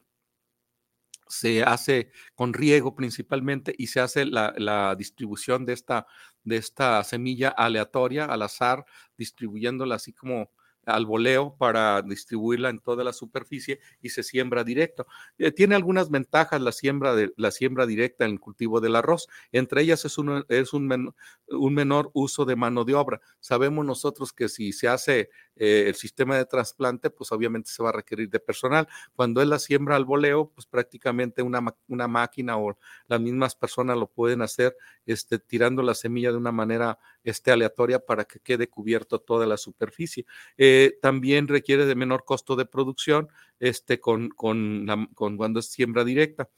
[1.31, 6.05] se hace con riego principalmente y se hace la, la, distribución de esta,
[6.43, 8.85] de esta semilla aleatoria, al azar,
[9.17, 10.51] distribuyéndola así como
[10.85, 15.05] al voleo para distribuirla en toda la superficie y se siembra directo.
[15.37, 19.27] Eh, tiene algunas ventajas la siembra, de, la siembra directa en el cultivo del arroz.
[19.51, 21.13] Entre ellas es, un, es un, men,
[21.49, 23.21] un, menor uso de mano de obra.
[23.39, 27.89] Sabemos nosotros que si se hace eh, el sistema de trasplante, pues obviamente se va
[27.89, 28.87] a requerir de personal.
[29.15, 32.77] Cuando es la siembra al voleo, pues prácticamente una, una máquina o
[33.07, 34.75] las mismas personas lo pueden hacer
[35.05, 39.57] este, tirando la semilla de una manera este, aleatoria para que quede cubierto toda la
[39.57, 40.25] superficie.
[40.57, 43.29] Eh, también requiere de menor costo de producción
[43.61, 46.49] este, con, con, cuando es siembra directa.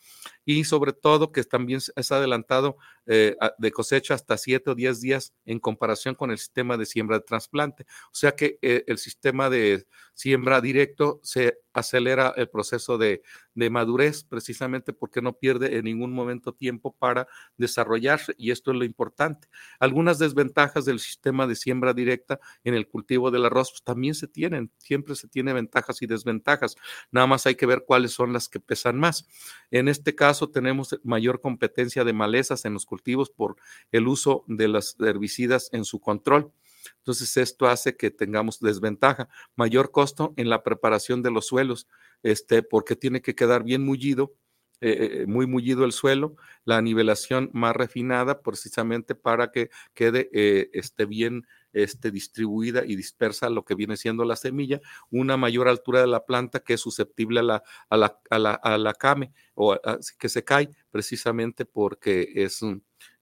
[0.45, 5.33] Y sobre todo que también es adelantado eh, de cosecha hasta 7 o 10 días
[5.45, 7.83] en comparación con el sistema de siembra de trasplante.
[8.05, 13.23] O sea que eh, el sistema de siembra directo se acelera el proceso de,
[13.55, 18.77] de, madurez precisamente porque no pierde en ningún momento tiempo para desarrollarse y esto es
[18.77, 19.47] lo importante.
[19.79, 24.27] Algunas desventajas del sistema de siembra directa en el cultivo del arroz pues, también se
[24.27, 26.75] tienen, siempre se tiene ventajas y desventajas.
[27.11, 29.27] Nada más hay que ver cuáles son las que pesan más.
[29.71, 33.55] En este caso tenemos mayor competencia de malezas en los cultivos por
[33.91, 36.51] el uso de las herbicidas en su control.
[36.97, 41.87] Entonces, esto hace que tengamos desventaja, mayor costo en la preparación de los suelos,
[42.23, 44.33] este, porque tiene que quedar bien mullido,
[44.81, 50.69] eh, eh muy mullido el suelo, la nivelación más refinada, precisamente para que quede eh,
[50.73, 56.01] esté bien este, distribuida y dispersa lo que viene siendo la semilla, una mayor altura
[56.01, 59.33] de la planta que es susceptible a la, a la, a la, a la came
[59.55, 59.77] o
[60.17, 62.61] que se cae precisamente porque es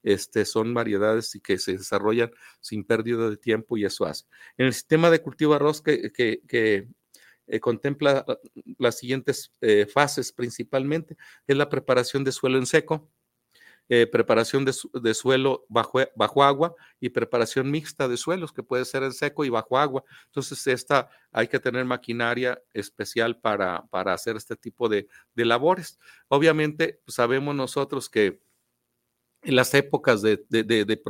[0.02, 4.26] este, son variedades y que se desarrollan sin pérdida de tiempo y eso hace.
[4.56, 6.88] En el sistema de cultivo arroz que, que,
[7.48, 8.24] eh, contempla
[8.78, 13.10] las siguientes eh, fases principalmente, es la preparación de suelo en seco,
[13.88, 19.02] eh, preparación de, suelo bajo, bajo, agua y preparación mixta de suelos, que puede ser
[19.02, 20.04] en seco y bajo agua.
[20.26, 25.98] Entonces, esta hay que tener maquinaria especial para, para hacer este tipo de, de labores.
[26.28, 28.40] Obviamente, pues, sabemos nosotros que
[29.42, 31.00] en las épocas de, de, de, de,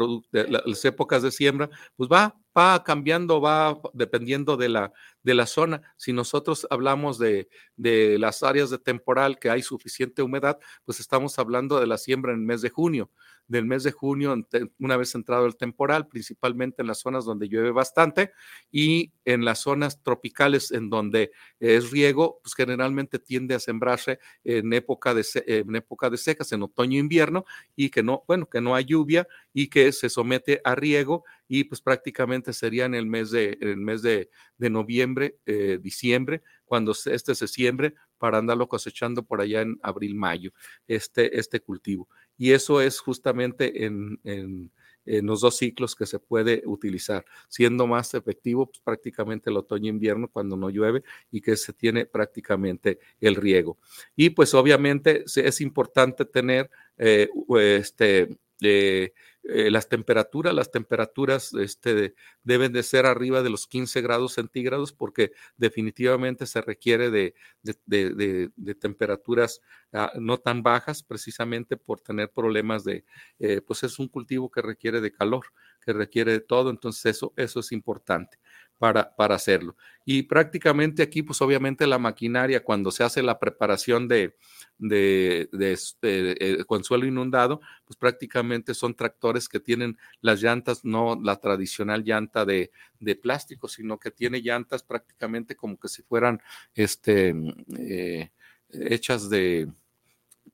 [0.49, 4.93] las épocas de siembra, pues va, va cambiando, va dependiendo de la,
[5.23, 5.83] de la zona.
[5.97, 11.39] Si nosotros hablamos de, de las áreas de temporal que hay suficiente humedad, pues estamos
[11.39, 13.11] hablando de la siembra en el mes de junio
[13.53, 14.35] del mes de junio,
[14.79, 18.33] una vez entrado el temporal, principalmente en las zonas donde llueve bastante
[18.71, 24.73] y en las zonas tropicales en donde es riego, pues generalmente tiende a sembrarse en
[24.73, 27.45] época de, en época de secas, en otoño e invierno,
[27.77, 31.65] y que no, bueno, que no hay lluvia y que se somete a riego y
[31.65, 35.12] pues prácticamente sería en el mes de, el mes de, de noviembre,
[35.47, 40.53] eh, diciembre, cuando este se siembre para andarlo cosechando por allá en abril, mayo,
[40.87, 42.09] este, este cultivo.
[42.37, 44.71] Y eso es justamente en, en,
[45.05, 50.29] en los dos ciclos que se puede utilizar, siendo más efectivo pues, prácticamente el otoño-invierno
[50.29, 53.79] cuando no llueve y que se tiene prácticamente el riego.
[54.15, 59.13] Y pues obviamente es importante tener eh, este, eh,
[59.45, 62.15] eh, las temperaturas, las temperaturas este,
[62.45, 68.75] deben de ser arriba de los 15 grados centígrados porque definitivamente se requiere de, de,
[68.81, 69.61] temperaturas
[69.93, 73.05] ah, no tan bajas precisamente por tener problemas de,
[73.41, 75.47] eh, pues es un cultivo que requiere de calor,
[75.85, 78.39] que requiere de todo, entonces eso, eso es importante
[78.83, 79.77] para, para hacerlo.
[80.05, 84.35] Y prácticamente aquí, pues obviamente la maquinaria, cuando se hace la preparación de,
[84.77, 90.85] de, de, este, eh, con suelo inundado, pues prácticamente son tractores que tienen las llantas,
[90.85, 96.03] no la tradicional llanta de, de plástico, sino que tiene llantas prácticamente como que si
[96.03, 96.43] fueran
[96.75, 97.37] este,
[97.79, 98.33] eh,
[98.73, 99.69] hechas de,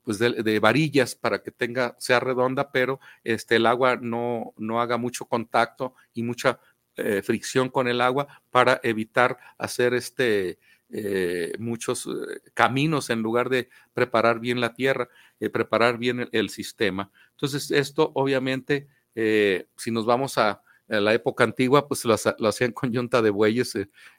[0.02, 4.98] pues de, varillas para que tenga, sea redonda, pero este, el agua no, no haga
[4.98, 6.60] mucho contacto y mucha
[6.98, 10.58] eh, fricción con el agua para evitar hacer este,
[10.90, 15.08] eh, muchos eh, caminos en lugar de preparar bien la tierra,
[15.52, 17.12] preparar bien el, sistema.
[17.30, 22.14] Entonces, esto obviamente, si nos vamos a, la época antigua, pues lo,
[22.48, 23.74] hacían con yunta de bueyes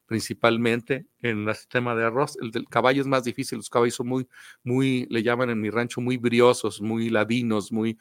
[0.05, 2.37] principalmente en el sistema de arroz.
[2.39, 4.27] El del caballo es más difícil, los caballos son muy,
[4.63, 7.97] muy, le llaman en mi rancho, muy briosos, muy ladinos, muy,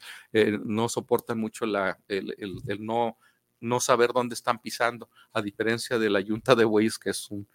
[0.63, 3.17] no soportan mucho la, el, el no
[3.59, 7.47] no saber dónde están pisando, a diferencia de la yunta de bueyes, que es un,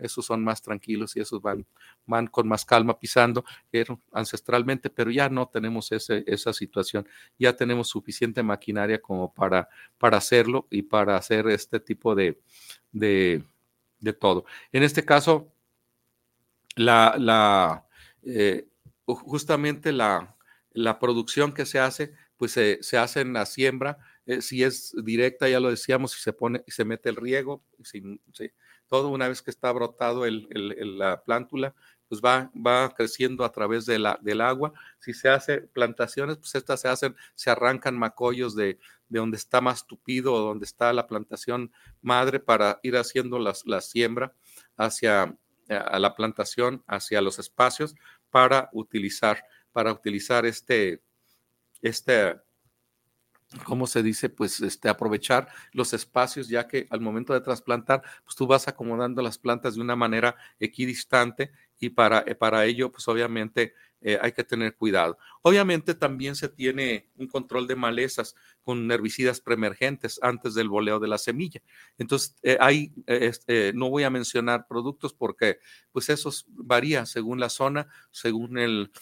[0.00, 1.66] esos son más tranquilos y esos van,
[2.06, 3.44] van con más calma pisando
[4.12, 7.06] ancestralmente, pero ya no tenemos ese, esa situación,
[7.38, 9.68] ya tenemos suficiente maquinaria como para,
[9.98, 12.40] para hacerlo y para hacer este tipo de,
[12.92, 13.42] de,
[14.18, 14.44] todo.
[14.72, 15.52] En este caso,
[16.76, 17.86] la, la
[18.22, 18.68] eh,
[19.04, 20.36] justamente la,
[20.72, 25.48] la producción que se hace, pues se hace en la siembra eh, si es directa,
[25.48, 27.64] ya lo decíamos, si se pone y se mete el riego,
[28.86, 30.46] todo una vez que está brotado el,
[30.98, 31.74] la plántula,
[32.08, 34.72] pues va, va creciendo a través de la, del agua.
[35.00, 39.60] Si se hace plantaciones, pues estas se hacen, se arrancan macollos de, de donde está
[39.60, 44.32] más tupido o donde está la plantación madre para ir haciendo la, la siembra
[44.76, 45.36] hacia
[45.68, 47.94] a la plantación, hacia los espacios
[48.30, 51.02] para utilizar, para utilizar este,
[51.82, 52.40] este,
[53.64, 54.28] ¿cómo se dice?
[54.28, 59.22] Pues este, aprovechar los espacios, ya que al momento de trasplantar, pues tú vas acomodando
[59.22, 64.32] las plantas de una manera equidistante y para, eh, para ello, pues obviamente eh, hay
[64.32, 65.18] que tener cuidado.
[65.42, 71.08] Obviamente también se tiene un control de malezas con herbicidas preemergentes antes del boleo de
[71.08, 71.60] la semilla.
[71.98, 75.58] Entonces, eh, hay, este, no voy a mencionar productos porque
[75.90, 78.92] pues eso varía según la zona, según el,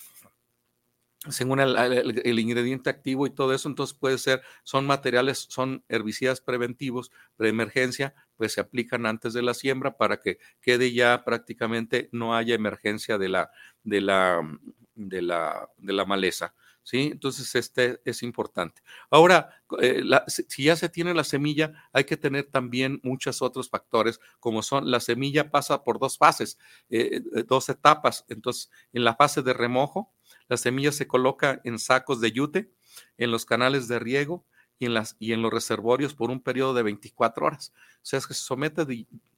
[1.29, 7.11] según el, ingrediente activo y todo eso, entonces puede ser, son materiales, son herbicidas preventivos
[7.39, 12.37] de emergencia, pues se aplican antes de la siembra para que quede ya prácticamente no
[12.37, 13.51] haya emergencia de la,
[13.83, 14.59] de la,
[14.95, 16.55] de la, de la maleza.
[16.83, 17.09] ¿Sí?
[17.11, 18.81] Entonces, este es importante.
[19.11, 24.21] Ahora, eh, si ya se tiene la semilla, hay que tener también muchos otros factores,
[24.39, 26.59] como son la semilla pasa por dos fases,
[26.89, 28.25] eh, eh, dos etapas.
[28.29, 30.15] Entonces, en la fase de remojo,
[30.49, 32.71] la semilla se coloca en sacos de yute,
[33.19, 34.45] en los canales de riego
[34.79, 37.73] y en, las, y en los reservorios por un periodo de 24 horas.
[37.97, 38.87] O sea, es que se somete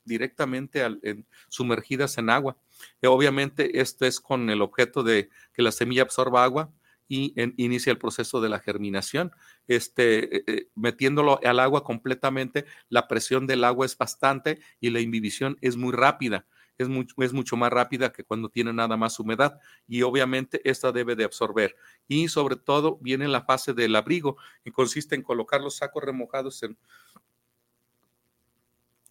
[0.04, 1.00] directamente al,
[1.48, 2.56] sumergidas en agua.
[3.00, 6.72] Y obviamente esto es con el objeto de que la semilla absorba agua
[7.10, 9.32] y inicia el proceso de la germinación.
[9.66, 15.00] Este, eh, eh, metiéndolo al agua completamente, la presión del agua es bastante y la
[15.00, 16.46] inhibición es muy rápida
[16.78, 20.92] es mucho, es mucho más rápida que cuando tiene nada más humedad y obviamente esta
[20.92, 21.76] debe de absorber.
[22.06, 26.62] Y sobre todo viene la fase del abrigo, que consiste en colocar los sacos remojados
[26.62, 26.78] en,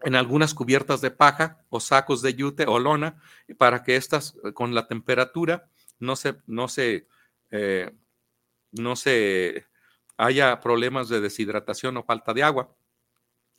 [0.02, 3.22] en algunas cubiertas de paja o sacos de yute o lona
[3.58, 7.08] para que estas eh, con la temperatura no se, no se,
[7.52, 7.92] eh,
[8.72, 9.66] no se
[10.16, 12.77] haya problemas de deshidratación o falta de agua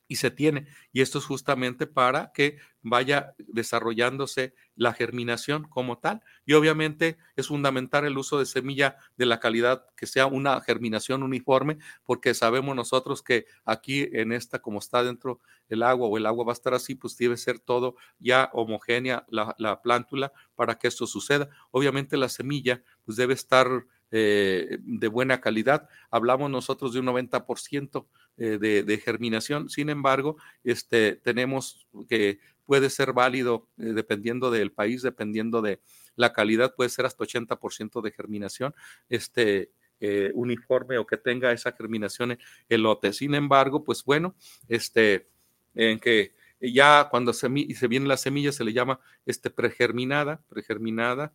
[0.08, 0.66] y se tiene.
[0.92, 6.22] Y esto es justamente para que vaya desarrollándose la germinación como tal.
[6.46, 11.22] Y obviamente es fundamental el uso de semilla de la calidad que sea una germinación
[11.22, 16.26] uniforme, porque sabemos nosotros que aquí en esta, como está dentro el agua o el
[16.26, 20.78] agua va a estar así, pues debe ser todo ya homogénea la, la plántula para
[20.78, 21.50] que esto suceda.
[21.70, 25.86] Obviamente la semilla pues debe estar eh, de buena calidad.
[26.10, 28.06] Hablamos nosotros de un 90%
[28.40, 29.68] eh, de, germinación.
[29.68, 35.80] Sin embargo, este, tenemos que puede ser válido eh, dependiendo del país, dependiendo de
[36.14, 38.74] la calidad, puede ser hasta 80% de germinación.
[39.08, 43.12] Este, eh, uniforme o que tenga esa germinación elote.
[43.12, 44.36] Sin embargo, pues bueno,
[44.68, 45.28] este,
[45.74, 51.34] en que ya cuando se, se viene la semilla se le llama este pregerminada, pregerminada,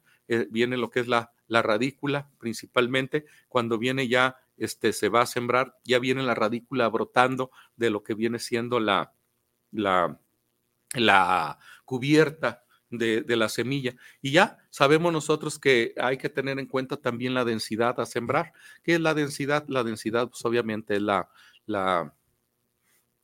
[0.50, 5.26] viene lo que es la, la radícula principalmente, cuando viene ya este, se va a
[5.26, 9.14] sembrar, ya viene la radícula brotando de lo que viene siendo la,
[9.72, 10.20] la,
[10.94, 13.96] la cubierta de, de, la semilla.
[14.22, 18.54] Y ya sabemos nosotros que hay que tener en cuenta también la densidad a sembrar.
[18.84, 19.66] ¿Qué es la densidad?
[19.68, 21.30] La densidad, pues obviamente es la,
[21.66, 22.14] la,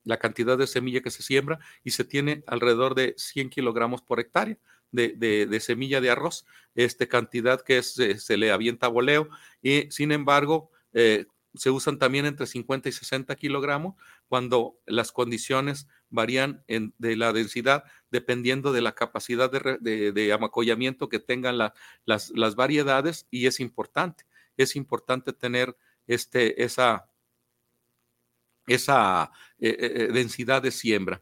[0.03, 4.19] la cantidad de semilla que se siembra y se tiene alrededor de 100 kilogramos por
[4.19, 4.57] hectárea.
[4.91, 9.29] De, de, semilla de arroz, este cantidad que se, se le avienta a voleo
[9.61, 11.25] y sin embargo eh,
[11.55, 13.95] se usan también entre 50 y 60 kilogramos
[14.27, 20.33] cuando las condiciones varían en, de la densidad dependiendo de la capacidad de, de, de
[20.33, 21.73] amacollamiento que tengan la,
[22.05, 24.25] las, las, variedades y es importante,
[24.57, 25.75] es importante tener
[26.05, 27.09] este, esa,
[28.67, 31.21] esa eh, eh, densidad de siembra.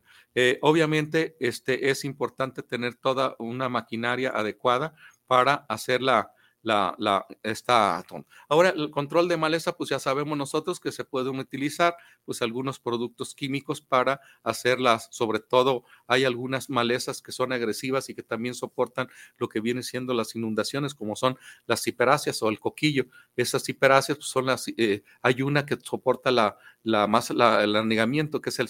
[0.61, 4.93] Obviamente este, es importante tener toda una maquinaria adecuada
[5.25, 6.31] para hacer la,
[6.67, 8.03] la, esta
[8.49, 11.95] Ahora, el control de maleza, pues ya sabemos nosotros que se pueden utilizar
[12.25, 18.15] pues algunos productos químicos para hacerlas, sobre todo hay algunas malezas que son agresivas y
[18.15, 19.07] que también soportan
[19.37, 23.05] lo que viene siendo las inundaciones, como son las ciperáceas o el coquillo.
[23.35, 28.41] Esas ciperáceas pues, son las, eh, hay una que soporta la, la más, el anegamiento,
[28.41, 28.69] que es el,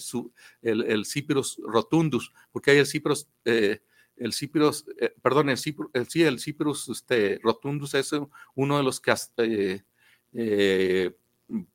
[0.62, 1.06] el, el
[1.66, 3.28] rotundus, porque hay el Cyprus...
[3.46, 3.82] Eh,
[4.18, 5.58] el Cyprus, eh, perdón, el
[5.94, 6.36] el, sí, el
[6.90, 8.12] este, rotundus es
[8.56, 9.82] uno de los que eh,
[10.34, 11.16] eh,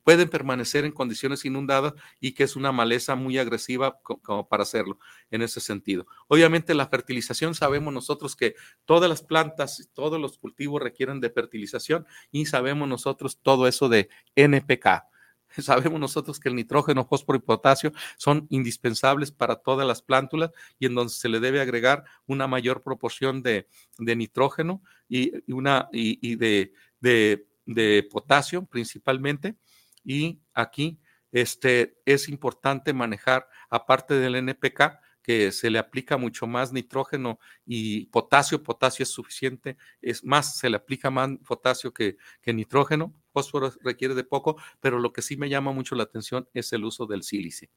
[0.03, 4.99] pueden permanecer en condiciones inundadas y que es una maleza muy agresiva como para hacerlo
[5.31, 6.05] en ese sentido.
[6.27, 12.05] Obviamente la fertilización, sabemos nosotros que todas las plantas, todos los cultivos requieren de fertilización
[12.31, 15.05] y sabemos nosotros todo eso de NPK.
[15.61, 20.85] Sabemos nosotros que el nitrógeno, fósforo y potasio son indispensables para todas las plántulas y
[20.87, 23.67] en donde se le debe agregar una mayor proporción de,
[23.99, 29.55] nitrógeno y, una, y, de, de, potasio principalmente.
[30.03, 30.99] Y aquí
[31.31, 38.07] este, es importante manejar, aparte del NPK, que se le aplica mucho más nitrógeno y
[38.07, 43.73] potasio, potasio es suficiente, es más, se le aplica más potasio que, que nitrógeno, fósforo
[43.81, 47.05] requiere de poco, pero lo que sí me llama mucho la atención es el uso
[47.05, 47.69] del sílice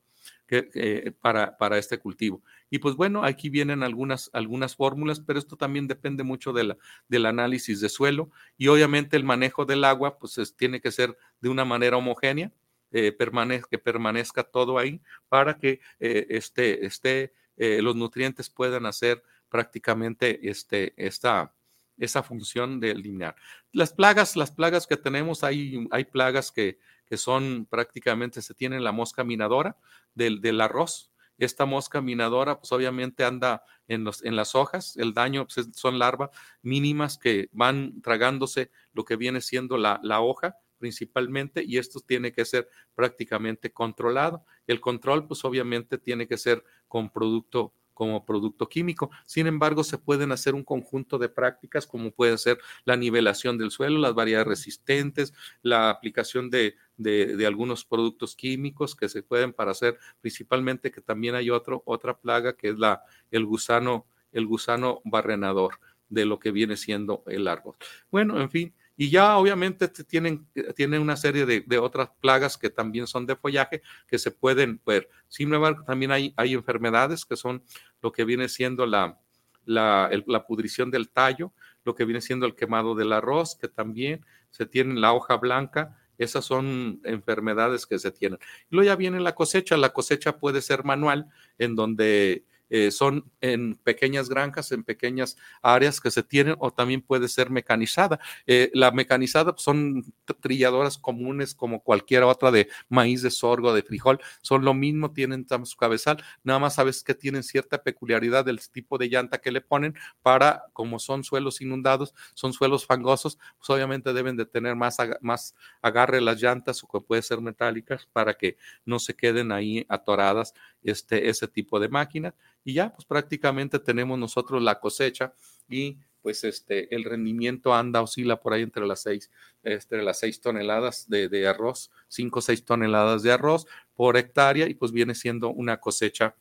[0.49, 2.43] eh, para, para, este cultivo.
[2.71, 6.77] Y pues bueno, aquí vienen algunas, algunas fórmulas, pero esto también depende mucho de la,
[7.09, 11.17] del análisis de suelo y obviamente el manejo del agua, pues es, tiene que ser
[11.41, 12.53] de una manera homogénea
[12.93, 18.87] eh, permanezca, que permanezca todo ahí para que eh, este, este, eh, los nutrientes puedan
[18.87, 21.53] hacer prácticamente este, esta,
[21.99, 23.37] esa función de linear.
[23.73, 28.85] Las plagas, las plagas que tenemos, hay, hay plagas que, que son prácticamente, se tienen
[28.85, 29.77] la mosca minadora
[30.15, 35.13] del, del arroz, esta mosca minadora, pues obviamente anda en, los, en las hojas, el
[35.13, 36.31] daño pues, son larvas
[36.63, 42.33] mínimas que van tragándose lo que viene siendo la, la hoja principalmente y esto tiene
[42.33, 44.45] que ser prácticamente controlado.
[44.67, 49.11] El control, pues obviamente tiene que ser con producto como producto químico.
[49.25, 53.71] Sin embargo, se pueden hacer un conjunto de prácticas como puede ser la nivelación del
[53.71, 55.33] suelo, las variedades resistentes,
[55.63, 61.35] la aplicación de, de, algunos productos químicos que se pueden para hacer, principalmente que también
[61.35, 65.81] hay otro, otra plaga que es la, el gusano, el gusano barrenador
[66.11, 67.77] de lo que viene siendo el árbol.
[68.11, 72.71] Bueno, en fin, y ya obviamente tienen, tienen una serie de, de, otras plagas que
[72.71, 75.09] también son de follaje que se pueden ver.
[75.29, 77.63] Sin embargo, también hay, hay enfermedades que son
[78.01, 79.21] lo que viene siendo la,
[79.67, 81.53] la, la, pudrición del tallo,
[81.85, 85.99] lo que viene siendo el quemado del arroz, que también se tiene la hoja blanca.
[86.17, 88.39] Esas son enfermedades que se tienen.
[88.71, 89.77] Y luego ya viene la cosecha.
[89.77, 91.29] La cosecha puede ser manual,
[91.59, 97.03] en donde eh, son en pequeñas granjas, en pequeñas áreas que se tienen o también
[97.03, 98.19] puede ser mecanizada.
[98.47, 100.05] Eh, la mecanizada pues, son
[100.41, 105.47] trilladoras comunes como cualquier otra de maíz, de sorgo, de frijol, son lo mismo, tienen
[105.65, 109.61] su cabezal, nada más sabes que tienen cierta peculiaridad del tipo de llanta que le
[109.61, 114.97] ponen para, como son suelos inundados, son suelos fangosos, pues obviamente deben de tener más,
[115.21, 119.87] más agarre las llantas o que puede ser metálicas para que no se queden ahí
[119.89, 120.55] atoradas
[120.91, 122.35] este, ese tipo de máquinas
[122.65, 125.35] y ya pues prácticamente tenemos nosotros la cosecha
[125.69, 129.31] y pues este el rendimiento anda oscila por ahí entre las seis
[129.63, 134.69] entre las seis toneladas de, de arroz cinco o seis toneladas de arroz por hectárea
[134.69, 136.35] y pues viene siendo una cosecha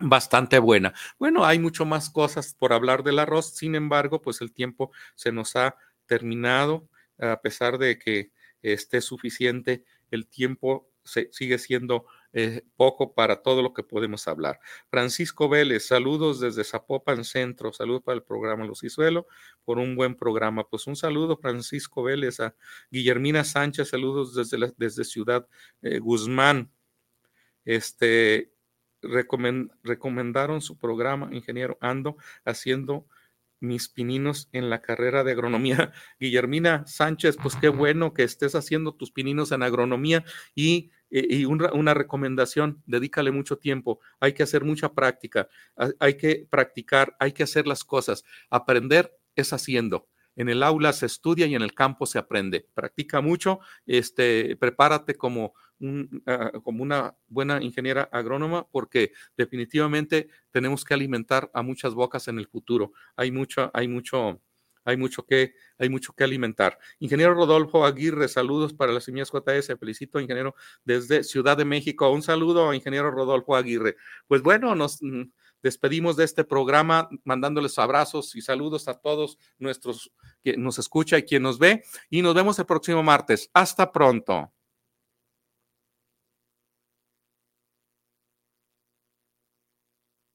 [0.00, 0.94] bastante buena.
[1.18, 5.32] Bueno, hay mucho más cosas por hablar del arroz, sin embargo, pues el tiempo se
[5.32, 6.88] nos ha terminado,
[7.18, 8.30] a pesar de que
[8.62, 10.88] esté suficiente, el tiempo
[11.30, 14.60] sigue siendo eh, poco para todo lo que podemos hablar.
[14.90, 19.26] Francisco Vélez, saludos desde Zapopan Centro, saludos para el programa Los Isuelo,
[19.64, 20.64] por un buen programa.
[20.68, 22.54] Pues un saludo, Francisco Vélez, a
[22.90, 25.48] Guillermina Sánchez, saludos desde, desde Ciudad
[25.82, 26.70] eh, Guzmán.
[27.64, 28.52] Este,
[29.02, 33.06] recomendaron su programa, ingeniero Ando, haciendo
[33.60, 35.92] mis pininos en la carrera de agronomía.
[36.20, 41.94] Guillermina Sánchez, pues qué bueno que estés haciendo tus pininos en agronomía y, eh, una,
[41.94, 45.48] recomendación, dedícale mucho tiempo, hay que hacer mucha práctica,
[45.98, 48.24] hay que practicar, hay que hacer las cosas.
[48.50, 50.08] Aprender es haciendo.
[50.38, 52.66] En el aula se estudia y en el campo se aprende.
[52.72, 55.52] Practica mucho, este, prepárate como
[56.26, 62.38] Ah, como una buena ingeniera agrónoma porque definitivamente tenemos que alimentar a muchas bocas en
[62.38, 62.92] el futuro.
[63.14, 64.40] Hay mucho, hay mucho,
[64.84, 66.78] hay mucho que, hay mucho que alimentar.
[66.98, 69.78] Ingeniero Rodolfo Aguirre, saludos para las semillas JS.
[69.78, 72.10] Felicito, ingeniero, desde Ciudad de México.
[72.10, 73.96] Un saludo ingeniero Rodolfo Aguirre.
[74.26, 75.30] Pues bueno, nos mm,
[75.62, 80.12] despedimos de este programa mandándoles abrazos y saludos a todos nuestros
[80.56, 83.50] nos escucha y quien nos ve y nos vemos el próximo martes.
[83.52, 84.52] Hasta pronto.